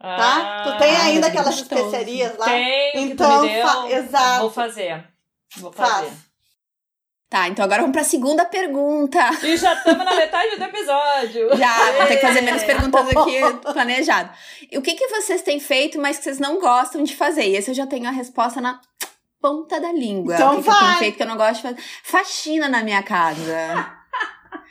[0.00, 0.62] Ah, tá?
[0.64, 1.74] Tu tem ainda aquelas gostoso.
[1.74, 2.46] especiarias lá?
[2.46, 3.98] Tem, então, que tu me deu.
[3.98, 4.40] exato.
[4.40, 5.04] Vou fazer.
[5.56, 6.06] Vou fazer.
[6.06, 6.23] Faz.
[7.34, 9.18] Tá, então agora vamos pra segunda pergunta.
[9.42, 11.56] E já estamos na metade do episódio.
[11.56, 13.40] Já, vou ter que fazer menos perguntas aqui
[13.72, 14.30] planejado.
[14.76, 17.42] O que, que vocês têm feito, mas que vocês não gostam de fazer?
[17.42, 18.80] E esse eu já tenho a resposta na
[19.42, 20.32] ponta da língua.
[20.32, 21.82] Então o que, que eu tenho feito que eu não gosto de fazer?
[22.04, 23.84] Faxina na minha casa.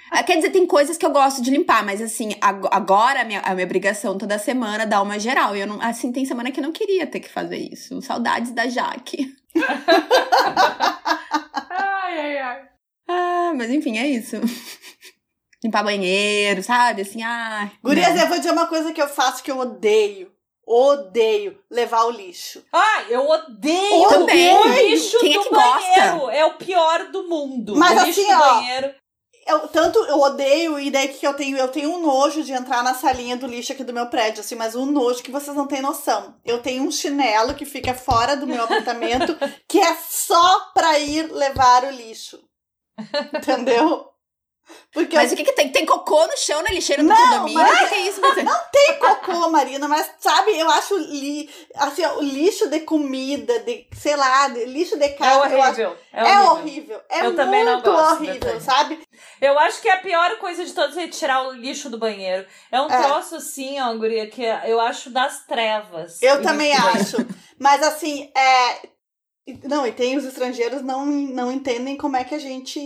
[0.10, 3.42] Ah, quer dizer, tem coisas que eu gosto de limpar, mas assim, agora a minha,
[3.42, 5.54] a minha obrigação toda semana dá uma geral.
[5.54, 8.02] E eu não, assim, tem semana que eu não queria ter que fazer isso.
[8.02, 9.36] Saudades da Jaque.
[12.14, 12.70] ai, ai, ai.
[13.08, 14.38] Ah, mas enfim, é isso.
[15.64, 17.02] Limpar banheiro, sabe?
[17.04, 17.72] Assim, ah.
[17.82, 20.32] Gurias, eu vou dizer uma coisa que eu faço que eu odeio.
[20.66, 22.64] Odeio levar o lixo.
[22.72, 24.56] Ah, eu odeio Também.
[24.56, 26.18] o lixo Quem é do é que banheiro.
[26.20, 26.34] Gosta?
[26.36, 27.76] É o pior do mundo.
[27.76, 28.96] Mas o assim, ó, banheiro.
[29.46, 32.84] Eu, tanto eu odeio e daí que eu tenho, eu tenho um nojo de entrar
[32.84, 35.68] na salinha do lixo aqui do meu prédio, assim, mas um nojo que vocês não
[35.68, 36.40] têm noção.
[36.46, 41.32] Eu tenho um chinelo que fica fora do meu apartamento que é só pra ir
[41.32, 42.40] levar o lixo.
[43.36, 44.13] Entendeu?
[44.92, 45.34] Porque mas eu...
[45.34, 45.70] o que, que tem?
[45.70, 47.62] Tem cocô no chão na lixeira do não, condomínio?
[47.62, 47.82] Mas...
[47.86, 48.22] O que, é isso?
[48.22, 51.50] Não tem cocô, Marina, mas sabe, eu acho li...
[51.76, 55.48] assim, o lixo de comida, de, sei lá, de, lixo de casa.
[55.48, 55.90] É horrível.
[55.90, 55.98] Acho...
[56.14, 57.02] É, é horrível.
[57.10, 59.00] É eu muito também não gosto, horrível, sabe?
[59.42, 62.46] Eu acho que é a pior coisa de todos é tirar o lixo do banheiro.
[62.72, 63.02] É um é.
[63.02, 66.22] troço assim, ó, guria, que eu acho das trevas.
[66.22, 67.18] Eu também acho.
[67.60, 68.88] Mas assim, é,
[69.66, 72.80] não, e tem os estrangeiros não, não entendem como é que a gente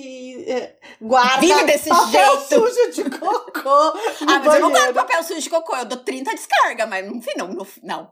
[0.50, 2.48] é, guarda Vive desse papel jeito.
[2.48, 3.70] sujo de cocô.
[3.70, 3.94] ah,
[4.26, 4.56] mas banheiro.
[4.56, 7.56] eu não guardo papel sujo de cocô, eu dou 30 descarga, mas no fim, não,
[7.84, 8.12] não.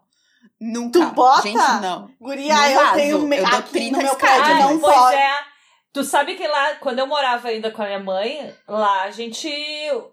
[0.62, 1.00] Nunca.
[1.00, 1.42] Tu bota?
[1.42, 2.10] Gente, não.
[2.22, 2.94] Guria, não eu vaso.
[2.94, 3.38] tenho me...
[3.38, 5.18] eu aqui no meu prédio, Ai, não pois pode.
[5.18, 5.38] É.
[5.92, 9.50] Tu sabe que lá, quando eu morava ainda com a minha mãe, lá a gente,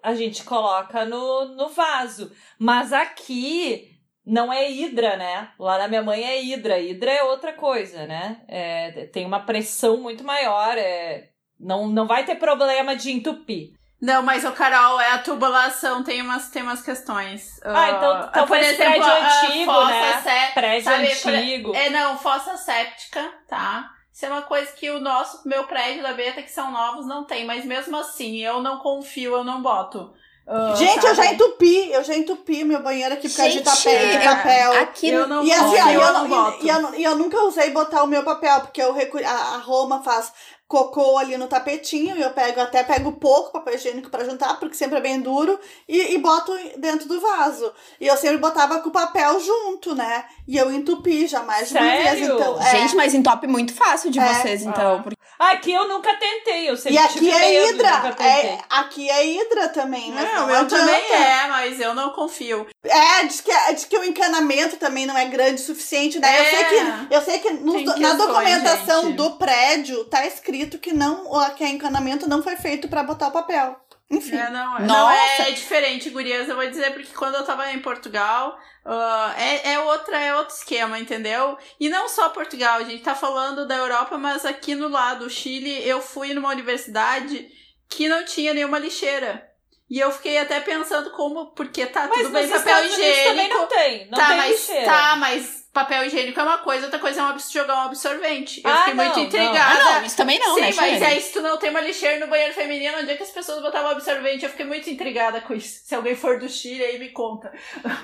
[0.03, 2.33] a gente coloca no, no vaso.
[2.59, 3.92] Mas aqui
[4.25, 5.51] não é hidra, né?
[5.59, 6.79] Lá na minha mãe é hidra.
[6.79, 8.41] Hidra é outra coisa, né?
[8.49, 10.77] É, tem uma pressão muito maior.
[10.79, 13.73] É, não, não vai ter problema de entupir.
[14.01, 17.61] Não, mas o Carol, é a tubulação, tem umas, tem umas questões.
[17.65, 20.21] Ah, então, Uh, então por exemplo, prédio a antigo, fossa né?
[20.23, 21.07] sé- Prédio sabe,
[21.37, 21.77] antigo.
[21.77, 23.89] É, não, fossa séptica, tá?
[24.13, 27.25] Isso é uma coisa que o nosso, meu prédio da Beta, que são novos, não
[27.25, 27.45] tem.
[27.47, 30.13] Mas mesmo assim, eu não confio, eu não boto.
[30.47, 31.29] Uh, Gente, eu sabe?
[31.29, 34.09] já entupi, eu já entupi meu banheiro aqui por causa de papel.
[34.09, 34.73] de eu- papel.
[34.83, 36.65] Aqui Eu não E assim, e eu eu, não boto.
[36.67, 39.59] e, eu, e eu nunca usei botar o meu papel, porque eu recu- a, a
[39.59, 40.33] Roma faz
[40.67, 44.75] cocô ali no tapetinho, e eu pego até pego pouco papel higiênico pra juntar, porque
[44.75, 47.71] sempre é bem duro, e, e boto dentro do vaso.
[48.01, 50.25] E eu sempre botava com o papel junto, né?
[50.49, 52.03] E eu entupi já mais de uma vez.
[52.19, 52.35] Sério?
[52.35, 52.71] Então, é.
[52.71, 54.35] Gente, mas entope muito fácil de É.
[54.35, 55.03] vocês, então.
[55.03, 55.17] porque-
[55.51, 58.15] Aqui eu nunca tentei, eu sempre E aqui tive é medo, hidra.
[58.21, 60.77] É, aqui é hidra também, mas Não, não, adianta.
[60.79, 62.67] também é, mas eu não confio.
[62.85, 66.29] É, diz que, diz que o encanamento também não é grande o suficiente, né?
[66.39, 66.51] Eu É.
[66.51, 69.17] sei que, eu sei que nos- na questões, documentação gente.
[69.17, 71.25] do prédio tá escrito que não
[71.57, 73.77] que o encanamento não foi feito pra botar o papel.
[74.11, 74.37] Enfim.
[74.37, 75.43] É, não, não Nossa.
[75.43, 76.47] é, é diferente, gurias.
[76.49, 80.55] Eu vou dizer porque quando eu tava em Portugal, ah, é, é, outra, é outro
[80.55, 81.57] esquema, entendeu?
[81.79, 85.87] E não só Portugal, a gente tá falando da Europa, mas aqui no lado, Chile,
[85.87, 87.49] eu fui numa universidade
[87.89, 89.49] que não tinha nenhuma lixeira.
[89.89, 93.47] E eu fiquei até pensando como, porque tá Mas tudo bem papel Estados Unidos também
[93.47, 93.59] higiênico.
[93.59, 94.85] não tem, não tá, tem mas, lixeira.
[94.87, 98.61] tá, mas papel higiênico é uma coisa, outra coisa é um jogar um absorvente.
[98.65, 99.25] Eu Ah, fiquei não, muito não.
[99.25, 99.59] intrigada.
[99.81, 101.05] Ah, não, isso também não, Sim, né, mas Shane?
[101.05, 103.63] aí se tu não tem uma lixeira no banheiro feminino, onde é que as pessoas
[103.63, 104.45] botavam absorvente?
[104.45, 105.81] Eu fiquei muito intrigada com isso.
[105.85, 107.53] Se alguém for do Chile, aí me conta.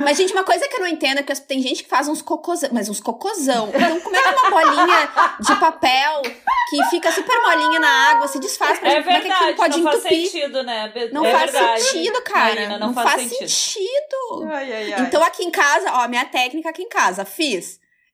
[0.00, 2.22] Mas, gente, uma coisa que eu não entendo é que tem gente que faz uns
[2.22, 3.70] cocôzão, mas uns cocôzão.
[3.74, 6.22] Então, como é que uma bolinha de papel
[6.70, 8.78] que fica super molinha na água se desfaz?
[8.78, 10.30] Pra É gente, como é que aquilo verdade, pode não faz entupir?
[10.30, 10.88] sentido, né?
[10.94, 11.82] Be- Não é faz verdade.
[11.82, 12.44] sentido, cara.
[12.54, 14.48] Marina, não, não faz, faz sentido.
[14.50, 17.57] Ai, ai, Então, aqui em casa, ó, minha técnica aqui em casa, fiz.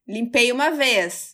[0.08, 1.32] Limpei uma vez.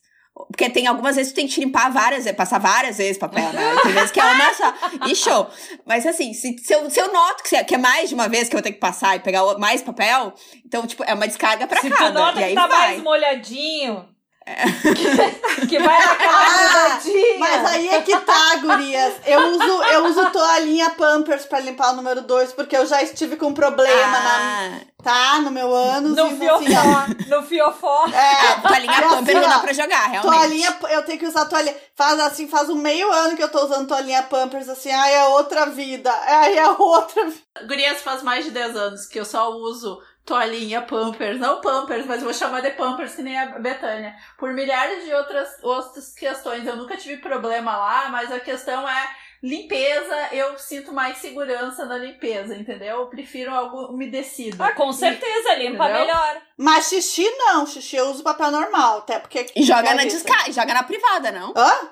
[0.49, 3.53] Porque tem algumas vezes que tu tem que limpar várias vezes, passar várias vezes papel,
[3.53, 3.77] né?
[3.83, 4.75] Tem vezes que é uma só.
[5.07, 5.51] E show.
[5.85, 8.27] Mas assim, se, se, eu, se eu noto que, se- que é mais de uma
[8.29, 10.33] vez que eu vou ter que passar e pegar mais papel,
[10.65, 12.19] então, tipo, é uma descarga pra Se tu cada.
[12.19, 12.89] nota e aí que tá vai.
[12.93, 14.09] mais molhadinho,
[15.69, 17.39] que, vai naquela Ah, grudadinha.
[17.39, 19.15] Mas aí é que tá, gurias.
[19.27, 23.37] Eu uso, eu uso toalhinha Pampers pra limpar o número 2, porque eu já estive
[23.37, 26.17] com problema na, Ah, tá, no meu ânus.
[26.17, 28.07] No assim, fiofó, no fiofó.
[28.09, 30.35] É, toalhinha pumper assim, não dá pra jogar, realmente.
[30.35, 31.77] Toalhinha, eu tenho que usar toalhinha.
[31.95, 35.25] Faz assim, faz um meio ano que eu tô usando toalhinha Pampers, assim, ai, é
[35.27, 36.13] outra vida.
[36.27, 37.41] Ai, é outra vida.
[37.67, 42.19] Gurias faz mais de 10 anos que eu só uso toalhinha Pampers, não Pampers, mas
[42.19, 44.15] eu vou chamar de Pampers que nem a Betânia.
[44.39, 46.65] Por milhares de outras, outras questões.
[46.65, 49.11] Eu nunca tive problema lá, mas a questão é
[49.43, 53.01] limpeza, eu sinto mais segurança na limpeza, entendeu?
[53.01, 54.63] Eu prefiro algo umedecido.
[54.63, 56.01] Ah, com certeza, limpa Entendeu?
[56.07, 56.43] melhor.
[56.57, 59.47] Mas xixi não, xixi eu uso papel normal, até porque...
[59.57, 60.19] E joga na Isso.
[60.19, 61.53] descarga, joga na privada, não?
[61.57, 61.91] Hã?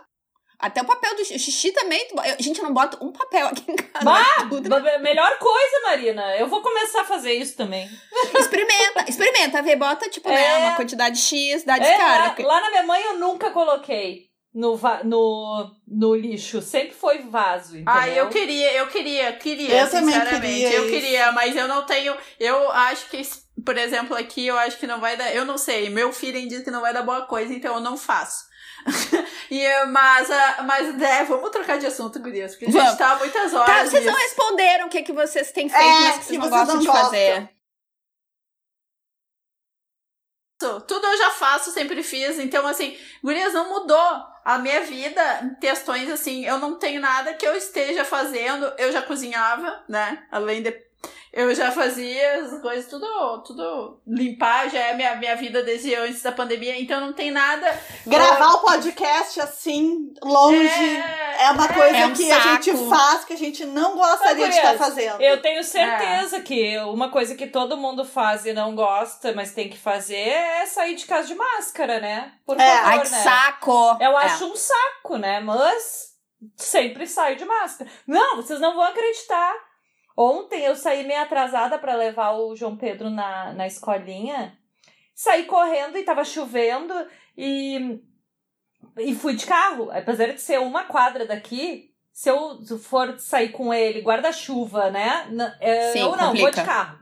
[0.59, 2.05] Até o papel do xixi- xixi também.
[2.13, 4.05] eu- gente, eu não boto um papel aqui em casa.
[4.05, 4.69] Bah, tudo.
[4.69, 6.37] Me- Melhor coisa, Marina.
[6.37, 7.89] Eu vou começar a fazer isso também.
[8.39, 10.59] Experimenta, experimenta, vê, bota, tipo, né, É.
[10.59, 12.43] uma quantidade X, dá É, descarga.
[12.47, 16.61] lá, lá na minha mãe eu nunca coloquei no, va- no, no lixo.
[16.61, 17.95] Sempre foi vaso, entendeu?
[17.95, 20.41] Ah, eu queria, eu queria, queria, Eu também sinceramente.
[20.43, 20.93] queria eu isso.
[20.93, 22.17] queria, mas eu não tenho.
[22.41, 23.23] Eu acho que,
[23.65, 25.33] por exemplo, aqui eu acho que não vai dar.
[25.33, 27.97] Eu não sei, meu feeling diz que não vai dar boa coisa, então eu não
[27.97, 28.48] faço.
[29.51, 32.99] e, mas, ah, mas é, vamos trocar de assunto, Gurias, porque a gente Vamos.
[32.99, 33.67] tá há muitas horas.
[33.67, 36.51] Tá, vocês não responderam o que, que vocês têm feito, É, mas que vocês não
[36.51, 37.51] gostam não de fazer.
[40.59, 42.39] Tudo eu já faço, sempre fiz.
[42.41, 46.45] Então, assim, Gurias, não mudou a minha vida em questões assim.
[46.45, 48.65] Eu não tenho nada que eu esteja fazendo.
[48.77, 50.27] Eu já cozinhava, né?
[50.33, 50.88] Além de.
[51.33, 53.07] Eu já fazia as coisas, tudo,
[53.47, 57.67] tudo limpar, já é minha, minha vida desde antes da pandemia, então não tem nada.
[58.07, 60.97] Gravar o podcast assim, longe,
[61.39, 62.89] é, uma coisa é um que a gente saco.
[62.89, 65.21] faz, que a gente não gostaria de estar fazendo.
[65.21, 69.69] Eu tenho certeza que uma coisa que todo mundo faz e não gosta, mas tem
[69.69, 72.33] que fazer é sair de casa de máscara, né?
[72.47, 73.23] Por É, favor, Ai, que né?
[73.23, 73.97] saco!
[74.01, 74.25] Eu É.
[74.25, 75.41] acho um saco, né?
[75.41, 76.09] Mas
[76.57, 77.91] sempre saio de máscara.
[78.07, 79.68] Não, vocês não vão acreditar.
[80.21, 84.59] Ontem eu saí meio atrasada pra levar o João Pedro na, na escolinha.
[85.15, 86.93] Saí correndo e tava chovendo
[87.37, 88.01] e,
[88.99, 89.93] e fui de carro.
[89.93, 95.29] Apesar de ser uma quadra daqui, se eu for sair com ele guarda-chuva, né?
[95.61, 96.63] é, Sim, eu não, vou complica.
[96.63, 96.99] de carro.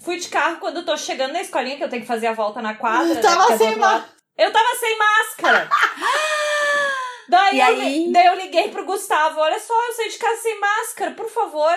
[0.00, 2.32] Fui de carro quando eu tô chegando na escolinha, que eu tenho que fazer a
[2.32, 3.14] volta na quadra.
[3.14, 4.04] né, Tava é do sem lado.
[4.36, 5.68] Eu tava sem máscara.
[7.30, 8.12] Daí, E eu, aí?
[8.12, 11.70] daí eu liguei pro Gustavo, olha só, eu saí de casa sem máscara, por favor,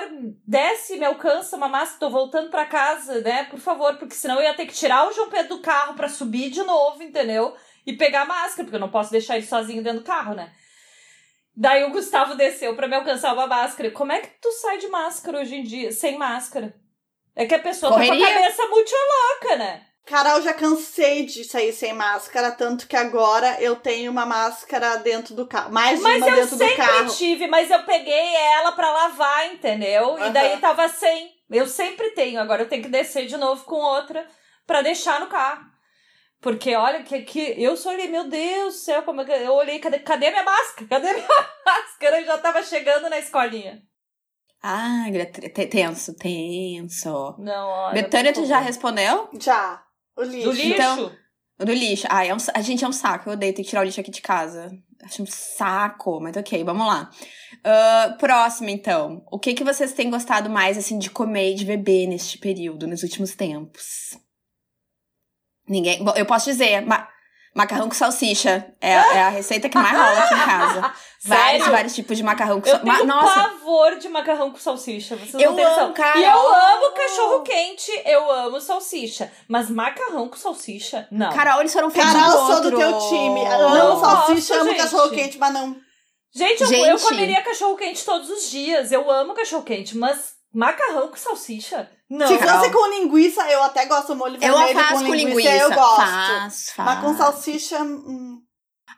[0.47, 4.41] desce, me alcança uma máscara, tô voltando pra casa, né, por favor, porque senão eu
[4.41, 7.56] ia ter que tirar o João Pedro do carro pra subir de novo, entendeu?
[7.86, 10.51] E pegar a máscara, porque eu não posso deixar ele sozinho dentro do carro, né?
[11.56, 13.91] Daí o Gustavo desceu pra me alcançar uma máscara.
[13.91, 16.74] Como é que tu sai de máscara hoje em dia, sem máscara?
[17.36, 18.28] É que a pessoa tá com Correria.
[18.28, 19.86] a cabeça muito louca, né?
[20.06, 25.34] Carol, já cansei de sair sem máscara, tanto que agora eu tenho uma máscara dentro
[25.34, 25.72] do carro.
[25.72, 27.16] Mais Mas uma eu dentro do sempre carro.
[27.16, 30.20] tive, mas eu peguei ela pra lavar, entendeu?
[30.20, 30.32] E Aham.
[30.34, 31.32] daí tava sem.
[31.49, 34.28] Eu sempre tenho, agora eu tenho que descer de novo com outra
[34.68, 35.64] pra deixar no carro.
[36.41, 39.54] Porque olha que, que eu só olhei, meu Deus do céu, como é que eu
[39.54, 40.88] olhei, cadê, cadê minha máscara?
[40.89, 41.28] Cadê minha
[41.66, 42.20] máscara?
[42.20, 43.82] Eu já tava chegando na escolinha.
[44.62, 45.06] Ah,
[45.54, 47.36] te- tenso, tenso.
[47.39, 47.93] Não, olha.
[48.01, 49.30] Betânia, tu já respondeu?
[49.39, 49.82] Já.
[50.18, 50.49] O lixo.
[50.49, 50.74] Do lixo?
[50.74, 51.16] Então-
[51.59, 52.07] Do lixo.
[52.09, 53.30] Ai, é um, a gente é um saco.
[53.30, 54.72] Eu odeio ter que tirar o lixo aqui de casa.
[55.03, 57.09] Acho um saco, mas ok, vamos lá.
[57.64, 59.24] Ah, próximo, então.
[59.32, 62.88] O que, que vocês têm gostado mais, assim, de comer e de beber neste período,
[62.88, 64.18] nos últimos tempos?
[65.68, 66.03] Ninguém.
[66.03, 67.07] Bom, eu posso dizer, ma-
[67.56, 68.66] macarrão com salsicha.
[68.82, 70.93] É, é a receita que mais rola aqui em casa.
[71.26, 71.72] Vários, Sério?
[71.72, 72.95] vários tipos de macarrão com Eu salsicha.
[72.97, 75.16] tenho Nossa, pavor de macarrão com salsicha.
[75.16, 76.20] Vocês Eu não têm amo, cara.
[76.20, 79.32] E eu amo cachorro quente, eu amo salsicha.
[79.47, 81.32] Mas macarrão com salsicha, não.
[81.32, 82.72] Carol, eles foram feitos Carol, um do sou outro.
[82.72, 83.39] do teu time.
[83.45, 84.82] Eu Não amo salsicha, gosto, amo gente.
[84.82, 85.78] cachorro quente, mas não.
[86.36, 86.89] Gente, eu, Gente.
[86.89, 88.91] eu comeria cachorro quente todos os dias.
[88.91, 91.89] Eu amo cachorro quente, mas macarrão com salsicha?
[92.14, 92.28] Não.
[92.28, 95.72] Se fosse com linguiça, eu até gosto do molho Eu vermelho faço com linguiça, eu
[95.72, 95.95] gosto.
[95.95, 96.82] Faço, faço.
[96.84, 97.82] Mas com salsicha.
[97.82, 98.39] hum.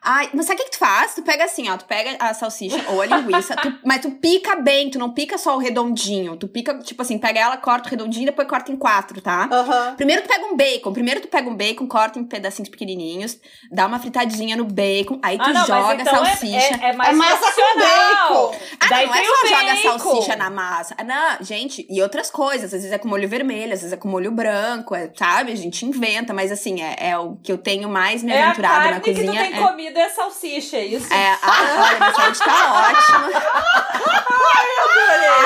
[0.02, 1.14] Ai, mas sabe o que, que tu faz?
[1.14, 4.56] Tu pega assim, ó, tu pega a salsicha ou a linguiça, tu- mas tu pica
[4.56, 6.36] bem, tu não pica só o redondinho.
[6.36, 9.48] Tu pica, tipo assim, pega ela, corta o redondinho e depois corta em quatro, tá?
[9.50, 9.94] Aham.
[9.96, 13.38] Primeiro tu pega um bacon, primeiro tu pega um bacon, corta em pedacinhos pequenininhos,
[13.70, 16.78] dá uma fritadinha no bacon, aí tu Ah, não, joga então a é- salsicha.
[16.84, 18.58] É, é, mais É massa com bacon.
[18.80, 19.98] Ah, Daí não é tem só joga a bacon.
[19.98, 20.94] salsicha na massa.
[20.98, 22.64] Ah, Não, gente, e outras coisas.
[22.66, 25.52] Às vezes é com molho vermelho, às vezes é com molho branco, é, sabe?
[25.52, 28.46] A gente inventa, mas assim, é, é o que eu tenho mais me É a
[28.46, 29.42] aventurado na que tu cozinha.
[29.42, 31.12] tem é, comido é salsicha, é isso?
[31.12, 33.30] é, ah, olha, minha saúde tá ótima.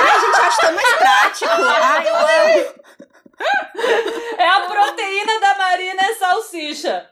[0.02, 1.50] Ai, gente, eu acho tão mais prático.
[1.52, 2.74] Ai, eu amo.
[4.38, 7.10] É a proteína da Marina é salsicha.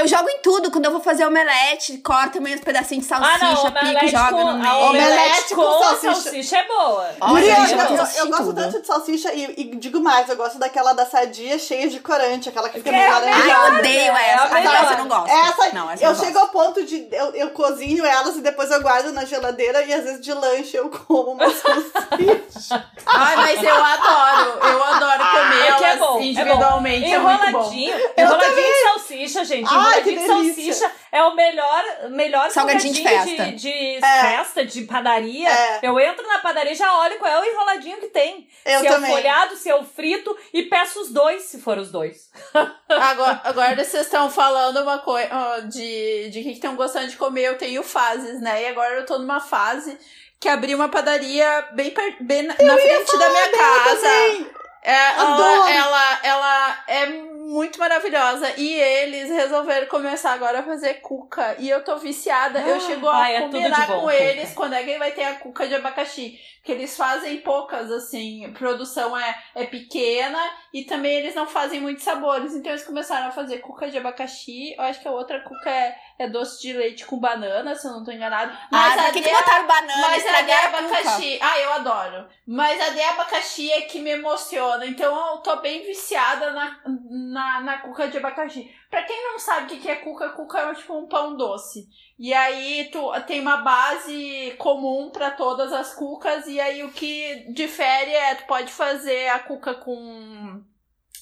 [0.00, 0.70] Eu jogo em tudo.
[0.70, 4.30] Quando eu vou fazer omelete, corto uns pedacinhos de Ah, salsicha, não, pico, omelete joga
[4.30, 4.74] com, no meio.
[4.86, 6.14] omelete com, com salsicha.
[6.14, 6.56] salsicha.
[6.58, 7.10] é boa.
[7.20, 7.96] Olha, eu, eu eu-
[8.30, 11.88] gosto eu tanto de salsicha e, e digo mais, eu gosto daquela da sadia cheia
[11.88, 14.20] de corante, aquela que fica É meio Ai, eu odeio né?
[14.26, 14.44] É essa.
[14.44, 14.74] Ah, não, melhor.
[14.82, 15.30] essa eu não gosto.
[15.30, 16.44] Essa, não, essa eu não chego gosto.
[16.44, 17.08] ao ponto de.
[17.12, 20.76] Eu, eu cozinho elas e depois eu guardo na geladeira e às vezes de lanche
[20.76, 22.84] eu como uma salsicha.
[23.06, 24.58] Ai, mas eu adoro.
[24.68, 26.20] Eu adoro comer É é elas bom, é bom.
[26.20, 27.12] individualmente.
[27.12, 27.48] É, muito bom.
[27.48, 29.68] Enroladinho, enroladinho de salsicha, gente.
[29.70, 33.44] Ai, de salsicha é o melhor, melhor Salgadinho de festa.
[33.46, 34.00] de, de É.
[34.22, 35.48] festa, de padaria.
[35.48, 35.80] É.
[35.82, 38.48] Eu entro na padaria e já olho qual é o enroladinho que tem.
[38.64, 39.10] Eu se é o também.
[39.10, 42.30] folhado, se é o frito, e peço os dois, se for os dois.
[42.88, 47.42] Agora, agora vocês estão falando uma coisa de, de que estão gostando de comer.
[47.48, 48.62] Eu tenho fases, né?
[48.62, 49.98] E agora eu tô numa fase
[50.38, 54.00] que abri uma padaria bem, per- bem na, frente da minha casa.
[54.00, 54.50] Também.
[54.82, 57.06] É, ela, ela, ela é
[57.50, 58.52] muito maravilhosa.
[58.56, 61.56] E eles resolveram começar agora a fazer cuca.
[61.58, 62.60] E eu tô viciada.
[62.60, 64.14] eu Ah, chego a ai, é combinar bom, com cuca.
[64.14, 66.38] eles quando é que vai ter a cuca de abacaxi.
[66.60, 68.52] Porque eles fazem poucas, assim.
[68.52, 70.38] Produção é, é pequena
[70.74, 72.54] e também eles não fazem muitos sabores.
[72.54, 74.74] Então eles começaram a fazer cuca de abacaxi.
[74.76, 77.92] Eu acho que a outra cuca é, é doce de leite com banana, se eu
[77.92, 78.52] não tô enganado.
[78.70, 80.08] Ah, a pra que, que de- botaram banana?
[80.10, 81.38] mas a de a abacaxi.
[81.40, 82.28] Ah, eu adoro.
[82.46, 84.84] Mas a de abacaxi é que me emociona.
[84.84, 86.78] Então eu tô bem viciada na,
[87.10, 88.70] na, na cuca de abacaxi.
[88.90, 91.86] Pra quem não sabe o que é cuca, cuca é tipo um pão doce.
[92.18, 96.46] E aí tu tem uma base comum pra todas as cucas.
[96.48, 100.60] E aí o que difere é tu pode fazer a cuca com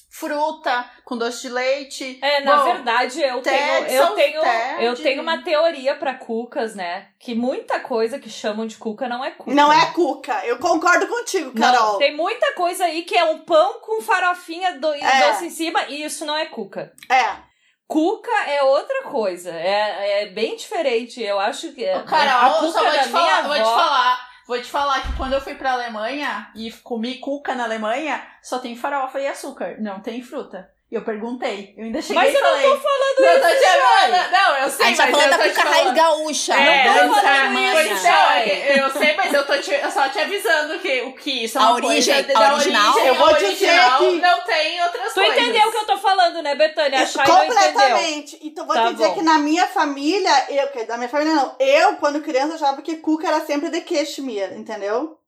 [0.09, 2.19] fruta, com doce de leite.
[2.21, 4.41] É, na Bom, verdade, eu tenho, eu tenho,
[4.81, 7.09] eu tenho uma teoria pra cucas, né?
[7.19, 9.53] Que muita coisa que chamam de cuca não é cuca.
[9.53, 10.45] Não é cuca.
[10.45, 11.97] Eu concordo contigo, Não, Carol.
[11.99, 15.27] tem muita coisa aí que é um pão com farofinha do, e É.
[15.31, 16.91] doce em cima e isso não é cuca.
[17.09, 17.47] É.
[17.89, 21.23] Cuca é outra coisa, é, é bem diferente.
[21.23, 24.29] Eu acho que Ô, a cuca só vou te, falar, vou te falar.
[24.45, 28.59] Vou te falar que quando eu fui pra Alemanha e comi cuca na Alemanha, só
[28.59, 30.71] tem farofa e açúcar, não tem fruta.
[30.91, 32.63] E eu perguntei, eu ainda cheguei Mas e eu não falei.
[32.67, 33.79] tô falando não, isso, tô te Chay.
[33.79, 34.31] falando.
[34.31, 35.95] Não, eu A sei, gente tá mas falando eu da tô te cuca raiz falando.
[35.95, 36.53] gaúcha.
[36.55, 39.91] É, Não tô falando ah, isso, não, é eu sei, mas eu tô te, eu
[39.91, 42.91] só te avisando que o que isso é A uma origem, coisa a da original.
[42.93, 45.37] origem, Eu vou a dizer original que- não tem outras Tu coisas.
[45.37, 46.97] entendeu o que eu tô falando, né, Betânia?
[46.99, 47.35] A não entendeu.
[47.35, 48.39] Completamente.
[48.41, 49.13] Então vou Tá te dizer bom.
[49.13, 52.95] que na minha família, eu, que da minha família não, eu, quando criança, achava que
[52.95, 55.18] cuca era sempre de cashmere, entendeu?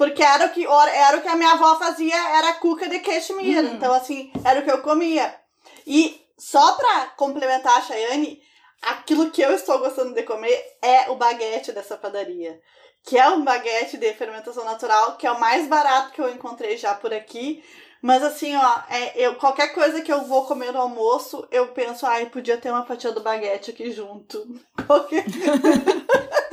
[0.00, 3.66] Porque era o que, era o que a minha avó fazia, era cuca de cashmere.
[3.66, 3.74] Uhum.
[3.74, 5.38] Então, assim, era o que eu comia.
[5.86, 8.40] E só pra complementar a Chayane,
[8.80, 12.58] aquilo que eu estou gostando de comer é o baguete dessa padaria.
[13.04, 16.78] Que é um baguete de fermentação natural, que é o mais barato que eu encontrei
[16.78, 17.62] já por aqui.
[18.00, 22.06] Mas assim, ó, é, eu, qualquer coisa que eu vou comer no almoço, eu penso,
[22.06, 24.58] ai, podia ter uma fatia do baguete aqui junto.
[24.88, 25.16] Porque...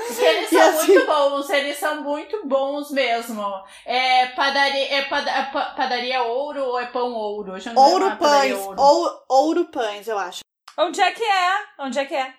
[0.08, 0.93] Porque eles são assim...
[0.93, 3.43] muito bons, eles são muito bons mesmo.
[3.86, 5.43] É padaria, é, é
[5.76, 7.53] padaria ouro ou é pão ouro?
[7.76, 8.82] ouro pães, ouro.
[8.82, 10.39] Ou, ouro pães, eu acho.
[10.78, 11.51] Onde é que é?
[11.80, 12.34] Onde é que é?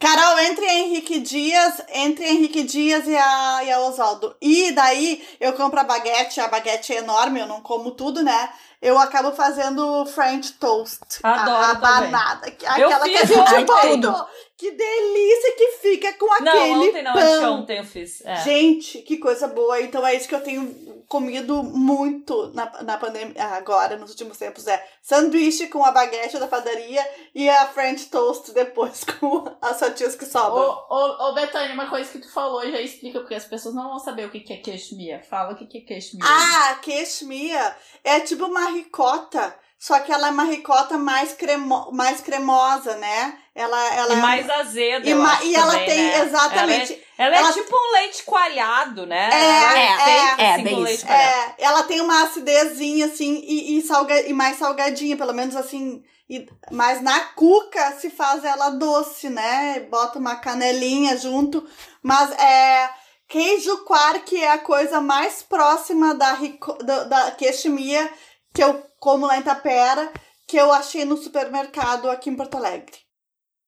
[0.00, 4.34] Carol, entre Henrique Dias, entre Henrique Dias e a, e a Oswaldo.
[4.40, 8.50] E daí eu compro a baguete, a baguete é enorme, eu não como tudo, né?
[8.80, 11.00] Eu acabo fazendo French toast.
[11.22, 12.46] Adoro a rabanada.
[12.46, 14.26] Aquela que a gente tudo.
[14.60, 17.60] Que delícia que fica com aquele não, ontem não, pão.
[17.60, 18.20] Ontem eu fiz.
[18.26, 18.36] É.
[18.36, 19.80] Gente, que coisa boa.
[19.80, 24.66] Então é isso que eu tenho comido muito na, na pandemia, agora, nos últimos tempos.
[24.66, 27.02] É sanduíche com a baguete da padaria
[27.34, 30.62] e a French toast depois com as fatias que sobram.
[30.62, 33.88] Ô, ô, ô Betânia, uma coisa que tu falou já explica, porque as pessoas não
[33.88, 35.22] vão saber o que é queixmia.
[35.22, 36.22] Fala o que é queixmia.
[36.22, 42.20] Ah, queixmia é tipo uma ricota só que ela é uma ricota mais, cremo, mais
[42.20, 43.38] cremosa, né?
[43.54, 45.08] Ela, ela e é mais azeda.
[45.08, 46.20] E, ma e ela tem, né?
[46.20, 47.02] exatamente.
[47.16, 49.30] Ela é, ela, ela é tipo um leite coalhado, né?
[49.32, 53.78] É, ela é, é, é, assim, bem leite é, ela tem uma acidezinha, assim, e,
[53.78, 56.02] e, salga, e mais salgadinha, pelo menos assim.
[56.28, 59.80] E, mas na cuca se faz ela doce, né?
[59.90, 61.66] Bota uma canelinha junto.
[62.02, 62.90] Mas é.
[63.26, 66.36] Queijo quark é a coisa mais próxima da,
[66.82, 68.10] da, da queiximia
[68.52, 70.12] que eu como lá em Tapera,
[70.46, 72.98] que eu achei no supermercado aqui em Porto Alegre.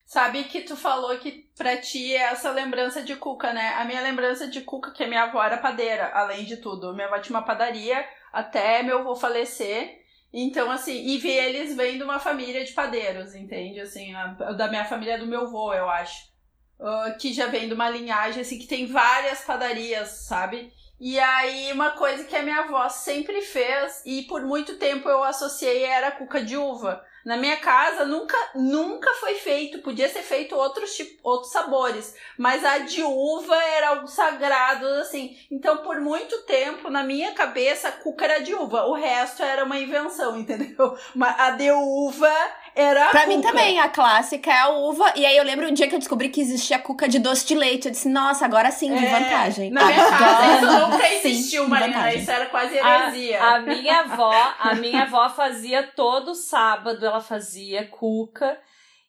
[0.04, 3.74] Sabe que tu falou que pra ti é essa lembrança de cuca, né?
[3.78, 6.92] A minha lembrança de cuca, que minha avó era padeira, além de tudo.
[6.92, 10.02] Minha avó tinha uma padaria até meu avô falecer.
[10.30, 13.80] Então, assim, e vi eles vêm de uma família de padeiros, entende?
[13.80, 16.30] Assim, a, da minha família do meu avô, eu acho.
[16.78, 20.72] Uh, que já vem de uma linhagem, assim, que tem várias padarias, sabe?
[21.04, 25.24] E aí, uma coisa que a minha avó sempre fez, e por muito tempo eu
[25.24, 27.04] associei, era a cuca de uva.
[27.24, 32.78] Na minha casa nunca nunca foi feito, podia ser feito outros outros sabores, mas a
[32.78, 35.36] de uva era algo sagrado assim.
[35.50, 39.64] Então por muito tempo na minha cabeça a cuca era de uva, o resto era
[39.64, 40.96] uma invenção, entendeu?
[41.20, 42.34] A de uva
[42.74, 43.34] era a Pra cuca.
[43.34, 45.12] mim também, a clássica é a uva.
[45.16, 47.54] E aí eu lembro um dia que eu descobri que existia cuca de doce de
[47.54, 47.86] leite.
[47.86, 49.70] Eu disse, nossa, agora sim, de É, vantagem.
[49.70, 51.96] Na minha Agora casa isso nunca existiu, Marina.
[51.96, 52.20] vantagem.
[52.22, 53.42] Isso era quase heresia.
[53.42, 58.58] A, a minha avó, a minha avó fazia todo sábado, ela fazia cuca.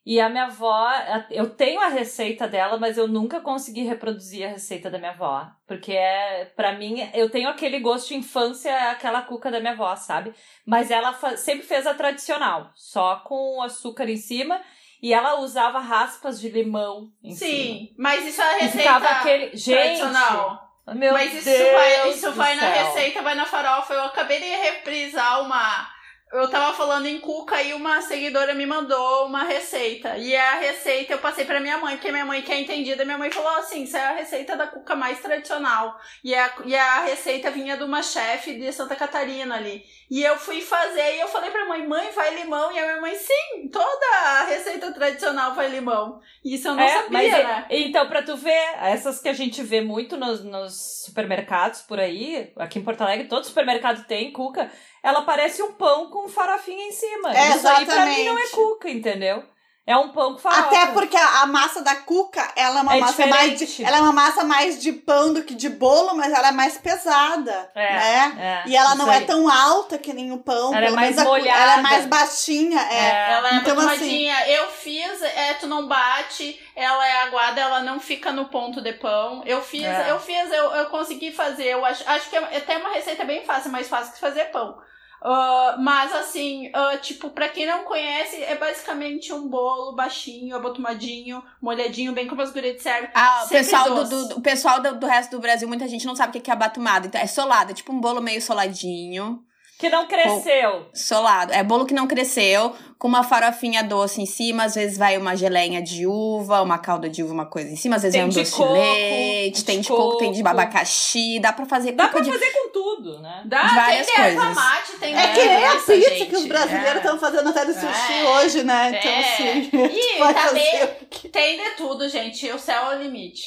[0.06, 0.89] E a minha avó,
[1.32, 5.47] eu tenho a receita dela, mas eu nunca consegui reproduzir a receita da minha avó.
[5.66, 9.95] Porque é, para mim, eu tenho aquele gosto de infância, aquela cuca da minha avó,
[9.95, 10.34] sabe?
[10.66, 14.62] Mas ela sempre fez a tradicional, só com açúcar em cima.
[15.01, 17.51] E ela usava raspas de limão em cima.
[17.51, 19.56] Sim, mas isso é a receita aquele.
[19.56, 19.99] Gente!
[19.99, 20.74] tradicional.
[20.95, 22.86] Meu Mas isso Deus vai, isso vai na céu.
[22.86, 23.93] receita, vai na farofa.
[23.93, 25.89] Eu acabei de reprisar uma.
[26.34, 30.17] Eu tava falando em cuca e uma seguidora me mandou uma receita.
[30.17, 33.19] E a receita eu passei pra minha mãe, porque minha mãe que é entendida, minha
[33.19, 35.95] mãe falou assim: isso é a receita da cuca mais tradicional.
[36.23, 39.86] E a, e a receita vinha de uma chefe de Santa Catarina ali.
[40.09, 42.71] E eu fui fazer e eu falei pra mãe, mãe, vai limão.
[42.71, 46.19] E a minha mãe, sim, toda a receita tradicional vai limão.
[46.43, 47.65] Isso eu não É, sabia, é- né?
[47.69, 52.51] Então, pra tu ver, essas que a gente vê muito nos, nos supermercados por aí,
[52.57, 54.69] aqui em Porto Alegre, todo supermercado tem cuca,
[55.04, 57.36] ela parece um pão com farofinha em cima.
[57.36, 59.43] É, Isso aí pra mim não é cuca, entendeu?
[59.86, 60.62] É um pão com farofa.
[60.68, 63.76] Até porque a, a massa da cuca, ela é uma É massa mais diferente.
[63.76, 66.51] de, ela é uma massa mais de pão do que de bolo, mas ela é
[66.54, 68.64] mais pesada, É, né?
[68.66, 69.26] é, e ela não é aí.
[69.26, 70.74] tão alta que nem o pão.
[70.74, 72.95] Ela é mais menos a Ela é mais baixinha, é.
[72.95, 73.32] É.
[73.34, 74.47] Ela é Então, muito assim- moladinha.
[74.49, 78.93] Eu fiz, é, tu não bate, ela é aguada, ela não fica no ponto de
[78.93, 79.43] pão.
[79.45, 80.12] Eu fiz, É.
[80.12, 81.66] eu fiz, eu, eu consegui fazer.
[81.68, 84.78] Eu acho, acho que é até uma receita bem fácil, mais fácil que fazer pão.
[85.26, 91.41] Ah, mas assim, ah, tipo, pra quem não conhece, é basicamente um bolo baixinho, abotomadinho,
[91.61, 93.07] molhadinho, bem como as gurias disseram.
[93.13, 96.15] Ah, o pessoal, do, do- do- pessoal do, do resto do Brasil, muita gente não
[96.15, 97.07] sabe o que que é abatumado.
[97.07, 99.41] Então, é solado, é tipo um bolo meio soladinho.
[99.84, 100.86] Que não cresceu.
[100.93, 101.51] Solado.
[101.51, 104.63] É bolo que não cresceu, com uma farofinha doce em cima.
[104.63, 107.97] Às vezes vai uma geleinha de uva, uma calda de uva, uma coisa em cima.
[107.97, 110.41] Às vezes Tem é um de doce coco, de leite, tem de coco, tem de
[110.41, 110.49] coco.
[110.49, 111.39] abacaxi.
[111.41, 112.31] Dá pra fazer Dá pra de...
[112.31, 113.43] fazer com tudo, né?
[113.45, 114.55] Dá, várias tem coisas.
[114.55, 116.25] mate, tem É que nem a pizza gente.
[116.27, 116.97] que os brasileiros É.
[116.97, 118.23] estão fazendo até de sushi É.
[118.29, 118.89] hoje, né?
[118.97, 119.19] Então, É.
[119.34, 120.88] assim, Ih, vai tá fazer?
[121.29, 122.49] Tem de tudo, gente.
[122.51, 123.43] O céu é o limite.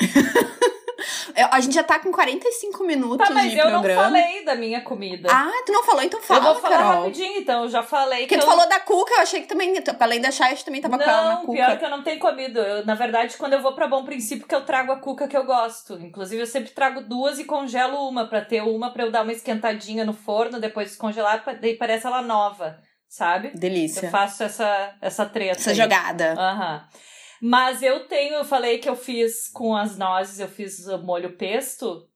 [1.50, 4.02] A gente já tá com 45 minutos Tá, mas de eu não programa.
[4.04, 5.28] falei da minha comida.
[5.32, 6.02] Ah, tu não falou?
[6.02, 7.02] Então fala, eu vou falar Carol.
[7.02, 7.62] rapidinho, então.
[7.64, 8.50] Eu já falei Porque que tu eu...
[8.50, 11.22] falou da cuca, eu achei que também, além da chá, eu também tava com ela
[11.22, 11.52] na Não, cuca.
[11.52, 12.58] pior que eu não tenho comido.
[12.60, 15.36] Eu, na verdade, quando eu vou pra Bom Princípio, que eu trago a cuca que
[15.36, 15.94] eu gosto.
[16.00, 19.32] Inclusive, eu sempre trago duas e congelo uma, pra ter uma pra eu dar uma
[19.32, 22.78] esquentadinha no forno, depois descongelar, daí parece ela nova,
[23.08, 23.50] sabe?
[23.54, 24.06] Delícia.
[24.06, 25.58] Eu faço essa, essa treta.
[25.58, 25.76] Essa aí.
[25.76, 26.34] jogada.
[26.38, 26.84] Aham.
[27.40, 31.36] Mas eu tenho, eu falei que eu fiz com as nozes, eu fiz o molho
[31.36, 32.06] pesto.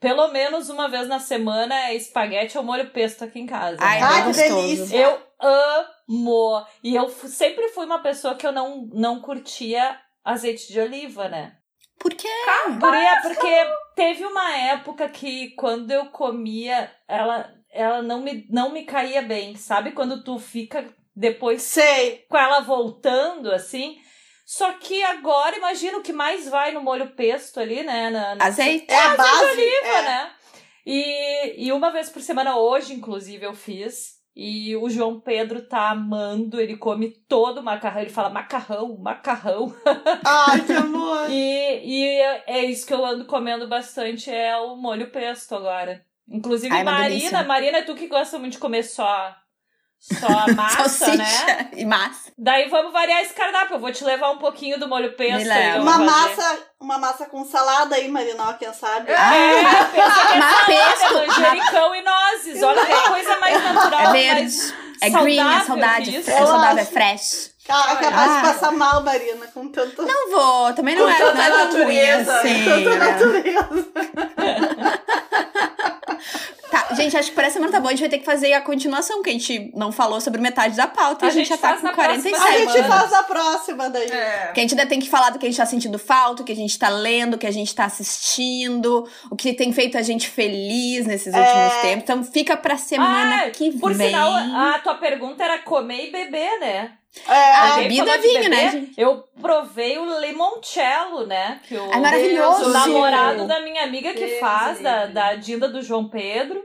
[0.00, 3.76] Pelo menos uma vez na semana é espaguete ou molho pesto aqui em casa.
[3.80, 4.06] Ai, né?
[4.06, 4.54] bem Ai, que gostoso.
[4.54, 4.96] delícia.
[4.96, 6.66] Eu amo!
[6.82, 11.56] E eu sempre fui uma pessoa que eu não, não curtia azeite de oliva, né?
[11.98, 12.28] Por quê?
[12.78, 18.84] Guria, porque teve uma época que quando eu comia, ela, ela não, me, não me
[18.84, 19.92] caía bem, sabe?
[19.92, 22.24] Quando tu fica depois Sei.
[22.26, 23.98] com ela voltando, assim.
[24.50, 28.10] Só que agora, imagina o que mais vai no molho pesto ali, né?
[28.10, 28.92] Na, na Azeite?
[28.92, 29.44] É a base.
[29.44, 30.02] oliva, é.
[30.02, 30.30] né?
[30.84, 34.18] E, e uma vez por semana, hoje, inclusive, eu fiz.
[34.34, 39.72] E o João Pedro tá amando, ele come todo o macarrão, ele fala macarrão, macarrão.
[40.26, 41.30] Ai, que amor.
[41.30, 46.04] E, e é isso que eu ando comendo bastante, é o molho pesto agora.
[46.28, 47.44] Inclusive, Ai, Marina.
[47.44, 49.32] Marina, é tu que gosta muito de comer só,
[50.00, 51.70] só a massa, Salsicha né?
[51.76, 52.32] e massa.
[52.38, 53.76] Daí vamos variar esse cardápio.
[53.76, 55.48] Eu vou te levar um pouquinho do molho pesto.
[55.80, 59.12] Uma massa, uma massa com salada aí, Marina, ó, quem sabe.
[59.12, 60.06] Ah, É, pensa que é
[60.40, 61.14] salada, pesto.
[61.14, 62.62] manjericão e nozes.
[62.62, 64.40] Olha que coisa mais natural, É verde.
[64.42, 66.16] mais É green, é saudável saudade.
[66.16, 67.50] É saudável, é fresh.
[67.66, 68.36] Ca- Capaz Ah.
[68.36, 71.48] de passar mal, Marina, com tanto, Não vou, também não Com é, tanta não é
[71.50, 72.64] tão ruim natureza, assim.
[72.64, 73.10] tanta né?
[73.10, 73.88] natureza.
[77.02, 77.88] Gente, acho que por essa semana tá bom.
[77.88, 80.76] A gente vai ter que fazer a continuação, que a gente não falou sobre metade
[80.76, 82.44] da pauta e A a gente, gente já tá com na próxima 47.
[82.44, 84.10] A gente faz a próxima daí.
[84.10, 84.46] É.
[84.46, 86.44] Porque a gente ainda tem que falar do que a gente tá sentindo falta, o
[86.44, 89.96] que a gente tá lendo, o que a gente tá assistindo, o que tem feito
[89.98, 91.38] a gente feliz nesses É.
[91.40, 92.02] últimos tempos.
[92.04, 94.08] Então fica pra semana Ah, que Por vem.
[94.08, 96.92] sinal, a tua pergunta era comer e beber, né?
[97.28, 98.70] É, Alguém bebida é vinho, né, beber?
[98.70, 98.92] gente?
[98.96, 101.60] Eu provei o limoncello, né?
[101.66, 102.66] Que o, É maravilhoso.
[102.66, 106.62] o namorado da minha amiga que Deus faz, da, da Dinda do João Pedro.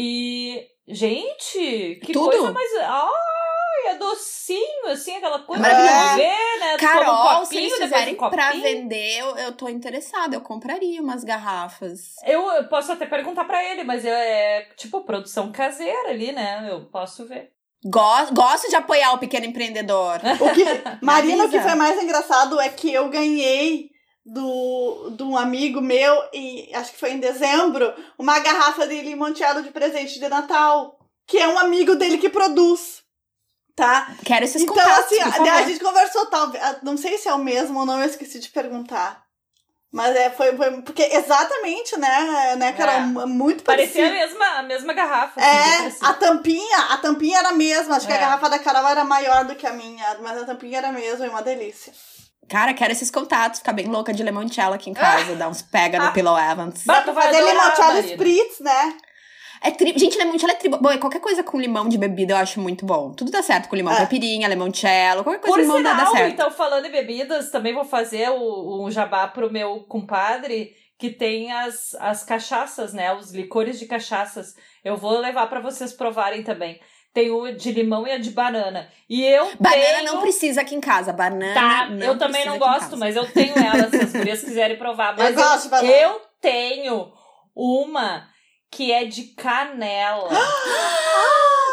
[0.00, 2.30] E, gente, que Tudo.
[2.30, 2.70] coisa mais.
[2.82, 6.10] Ai, é docinho, assim, aquela coisa Maravilhoso.
[6.10, 6.76] de ver, né?
[6.78, 10.36] Carol, um se copinho, eles depois fizerem um pra vender, eu, eu tô interessada.
[10.36, 12.14] Eu compraria umas garrafas.
[12.24, 16.68] Eu, eu posso até perguntar pra ele, mas é tipo produção caseira ali, né?
[16.70, 17.50] Eu posso ver.
[17.84, 20.20] Go- gosto de apoiar o pequeno empreendedor.
[20.40, 20.64] O que,
[21.04, 23.88] Marina, o que foi mais engraçado é que eu ganhei
[24.28, 29.62] do, de um amigo meu, e acho que foi em dezembro, uma garrafa de limoncello
[29.62, 33.02] de presente de Natal, que é um amigo dele que produz.
[33.74, 34.12] Tá?
[34.24, 35.48] Quero esses então, contatos, assim, por a, favor.
[35.50, 36.62] a gente conversou, talvez.
[36.82, 39.22] Não sei se é o mesmo ou não, eu esqueci de perguntar.
[39.90, 43.22] Mas é, foi, foi porque exatamente, né, né, Carol?
[43.22, 43.26] É.
[43.26, 44.36] Muito Parecia a parecido.
[44.36, 45.40] mesma, a mesma garrafa.
[45.40, 47.96] É, a tampinha, a tampinha era a mesma.
[47.96, 48.20] Acho que a É.
[48.20, 51.24] garrafa da Carol era maior do que a minha, mas a tampinha era a mesma
[51.24, 51.92] e uma delícia.
[52.48, 53.60] Cara, quero esses contatos.
[53.60, 55.34] Ficar bem louca de limoncello aqui em casa.
[55.36, 56.82] dar uns pega no Pillow Evans.
[56.84, 58.96] Tu vai Fazer limoncello spritz, né?
[59.60, 59.92] É tri...
[59.98, 60.68] Gente, limoncello é tri...
[60.68, 63.12] Bom, e qualquer coisa com limão de bebida eu acho muito bom.
[63.12, 63.92] Tudo dá certo com limão.
[63.92, 63.96] É.
[63.96, 66.32] Caipirinha, limoncello, qualquer coisa Por com limão dá, dá sinal, certo.
[66.32, 71.52] então, falando em bebidas, também vou fazer o, o jabá pro meu compadre, que tem
[71.52, 73.12] as, as cachaças, né?
[73.12, 74.54] Os licores de cachaças.
[74.84, 76.80] Eu vou levar pra vocês provarem também.
[77.14, 78.88] Tem o de limão e a de banana.
[79.08, 80.04] E eu Banana tenho...
[80.12, 81.12] não precisa aqui em casa.
[81.12, 84.76] Banana Tá, não eu também não gosto, mas eu tenho ela, se as gurias quiserem
[84.76, 85.16] provar.
[85.18, 85.92] Mas Eu gosto de banana.
[85.92, 87.12] eu tenho
[87.56, 88.28] uma
[88.70, 90.28] que é de canela.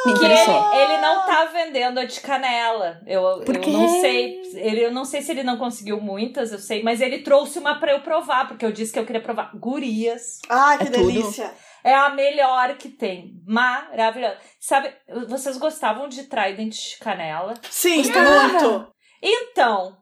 [0.05, 3.01] Que ele, ele não tá vendendo a de canela.
[3.07, 3.71] Eu, Por eu quê?
[3.71, 4.39] não sei.
[4.53, 7.79] Ele, eu não sei se ele não conseguiu muitas, eu sei, mas ele trouxe uma
[7.79, 9.49] pra eu provar, porque eu disse que eu queria provar.
[9.55, 10.37] Gurias.
[10.47, 11.33] Ai, que É tudo.
[11.85, 13.41] É a melhor que tem.
[13.45, 14.37] Maravilhosa.
[14.59, 14.91] Sabe,
[15.27, 17.53] vocês gostavam de Trident de canela?
[17.69, 18.91] Sim, muito.
[19.21, 19.95] Então,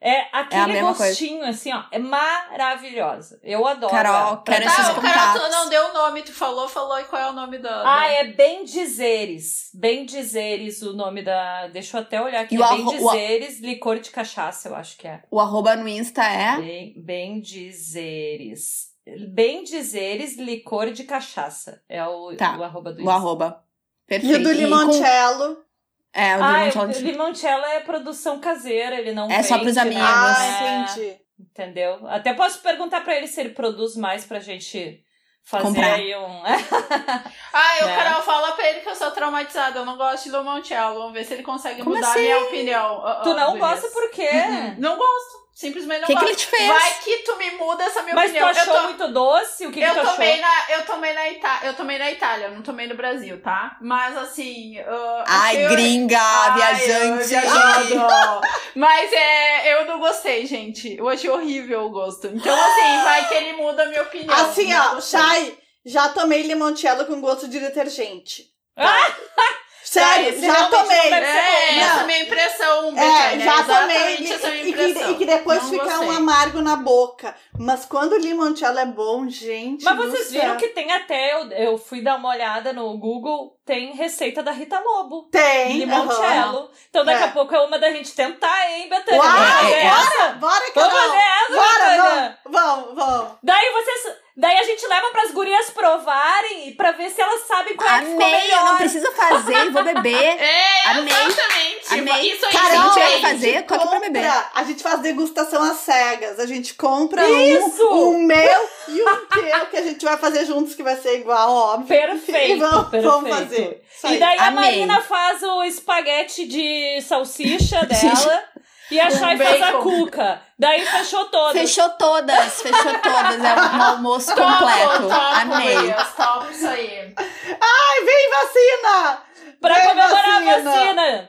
[0.00, 1.08] é aquele mesma coisa.
[1.08, 1.84] gostinho assim, ó.
[1.90, 3.40] É maravilhosa.
[3.42, 3.90] Eu adoro.
[3.90, 4.42] Carol, ela.
[4.44, 5.42] quero Pra- esses Tá, o cara contatos.
[5.42, 7.82] tu não deu o nome, tu falou, falou e qual é o nome da.
[8.00, 9.70] Ah, é Bem Dizeres.
[9.74, 11.68] Bem Dizeres o nome da.
[11.68, 12.54] Deixa eu até olhar aqui.
[12.54, 15.22] E o É Bem arro- o Dizeres, licor de cachaça, eu acho que é.
[15.30, 16.58] O arroba no Insta é...
[16.58, 18.87] Bem, bem Dizeres.
[19.30, 21.82] Bem Dizeres, licor de cachaça.
[21.88, 23.64] É o, Tá, o arroba do O arroba.
[24.06, 24.36] E Perfeito.
[24.36, 25.64] o do com- limoncello.
[26.12, 26.86] É, o do Ah, limoncello.
[27.06, 29.82] o limoncello é produção caseira, ele não É só vende, pros né?
[29.82, 30.02] amigos.
[30.04, 31.16] Ah, É, entendi.
[31.40, 32.00] Entendeu?
[32.08, 35.04] Até posso perguntar pra ele se ele produz mais pra gente
[35.44, 35.94] fazer Comprar.
[35.94, 36.42] aí um.
[37.52, 37.96] Ah, eu, Né?
[37.96, 39.78] Carol, fala pra ele que eu sou traumatizada.
[39.78, 40.94] Eu não gosto de limoncello.
[40.98, 42.20] Vamos ver se ele consegue Como mudar assim?
[42.22, 43.06] minha opinião.
[43.06, 44.28] Ah, tu ah, não gosta por quê?
[44.32, 44.74] Uhum.
[44.78, 45.47] Não gosto.
[45.58, 46.28] Simplesmente não Que que gosto.
[46.28, 46.68] ele te fez?
[46.68, 48.48] Vai que tu me muda essa minha Mas tu opinião.
[48.48, 49.66] achou eu, to- muito doce?
[49.66, 50.12] O que, que eu tu achou?
[50.12, 53.76] tomei na, eu tomei na Itália, eu tomei na Itália, não tomei no Brasil, tá?
[53.82, 57.24] Mas assim, uh, Ai, achei- gringa, Ai, viajante.
[57.28, 58.40] viajando.
[58.76, 60.96] Mas é, eu não gostei, gente.
[60.96, 62.28] Eu achei horrível o gosto.
[62.28, 64.32] Então, assim, vai que ele muda a minha opinião.
[64.36, 65.20] Assim, ó, gostei.
[65.20, 68.44] Chay, já tomei limoncello com gosto de detergente.
[68.76, 68.86] Ah!
[69.90, 70.98] Sério, esse já tomei.
[70.98, 73.96] É, bom, essa é minha impressão, É, Betânia, já tomei.
[73.96, 75.10] é E, que, impressão.
[75.10, 76.06] e que depois Não fica gostei.
[76.08, 77.34] um amargo na boca.
[77.58, 79.84] Mas quando o limoncello é bom, gente.
[79.84, 80.40] Mas vocês céu.
[80.42, 84.52] viram que tem até, eu, eu fui dar uma olhada no Google, tem receita da
[84.52, 85.28] Rita Lobo.
[85.30, 85.78] Tem.
[85.78, 86.70] Limoncello.
[86.90, 87.26] Então daqui É.
[87.26, 89.20] a pouco é uma da gente tentar, hein, Betânia?
[89.22, 89.86] Uau, é, é.
[89.86, 90.22] essa?
[90.24, 90.38] aham.
[90.38, 93.32] Bora, Vamos fazer essa, Bora, vamos, vamos, vamos.
[93.42, 94.16] Daí vocês.
[94.40, 98.06] Daí a gente leva pras gurias provarem pra ver se elas sabem qual é que
[98.06, 98.64] ficou Amei, eu melhor.
[98.66, 100.14] não preciso fazer, vou beber.
[100.38, 101.12] É, Amei.
[101.12, 101.78] exatamente.
[101.90, 102.32] Amei.
[102.32, 104.32] Isso aí, Carol, gente, a vai gente fazer, eu tô aqui pra compra- beber.
[104.54, 106.38] A gente faz degustação às cegas.
[106.38, 107.84] A gente compra Isso!
[107.88, 111.18] um, um meu e um teu que a gente vai fazer juntos, que vai ser
[111.18, 111.88] igual, óbvio.
[111.88, 113.10] Perfeito, E vamos, perfeito.
[113.10, 113.82] vamos fazer.
[114.04, 114.18] E aí.
[114.18, 114.64] daí a Amei.
[114.64, 118.44] Marina faz o espaguete de salsicha dela
[118.90, 120.42] e a Com Chay faz a cuca.
[120.58, 121.52] Daí fechou todas.
[121.60, 123.44] Fechou todas, fechou todas.
[123.44, 125.02] É um almoço Topo, completo.
[125.02, 125.94] topo, Amei.
[126.16, 127.14] topo isso aí.
[127.16, 129.22] Ai, vem vacina!
[129.60, 130.70] Pra Vem comemorar a vacina.
[130.70, 131.28] vacina.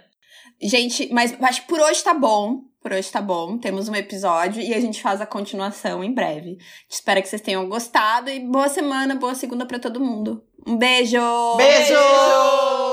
[0.62, 2.62] Gente, mas acho que por hoje tá bom.
[2.82, 3.58] Por hoje tá bom.
[3.58, 6.58] Temos um episódio e a gente faz a continuação em breve.
[6.90, 10.44] Espero que vocês tenham gostado e boa semana, boa segunda pra todo mundo.
[10.66, 11.20] Um beijo!
[11.58, 12.89] Beijo!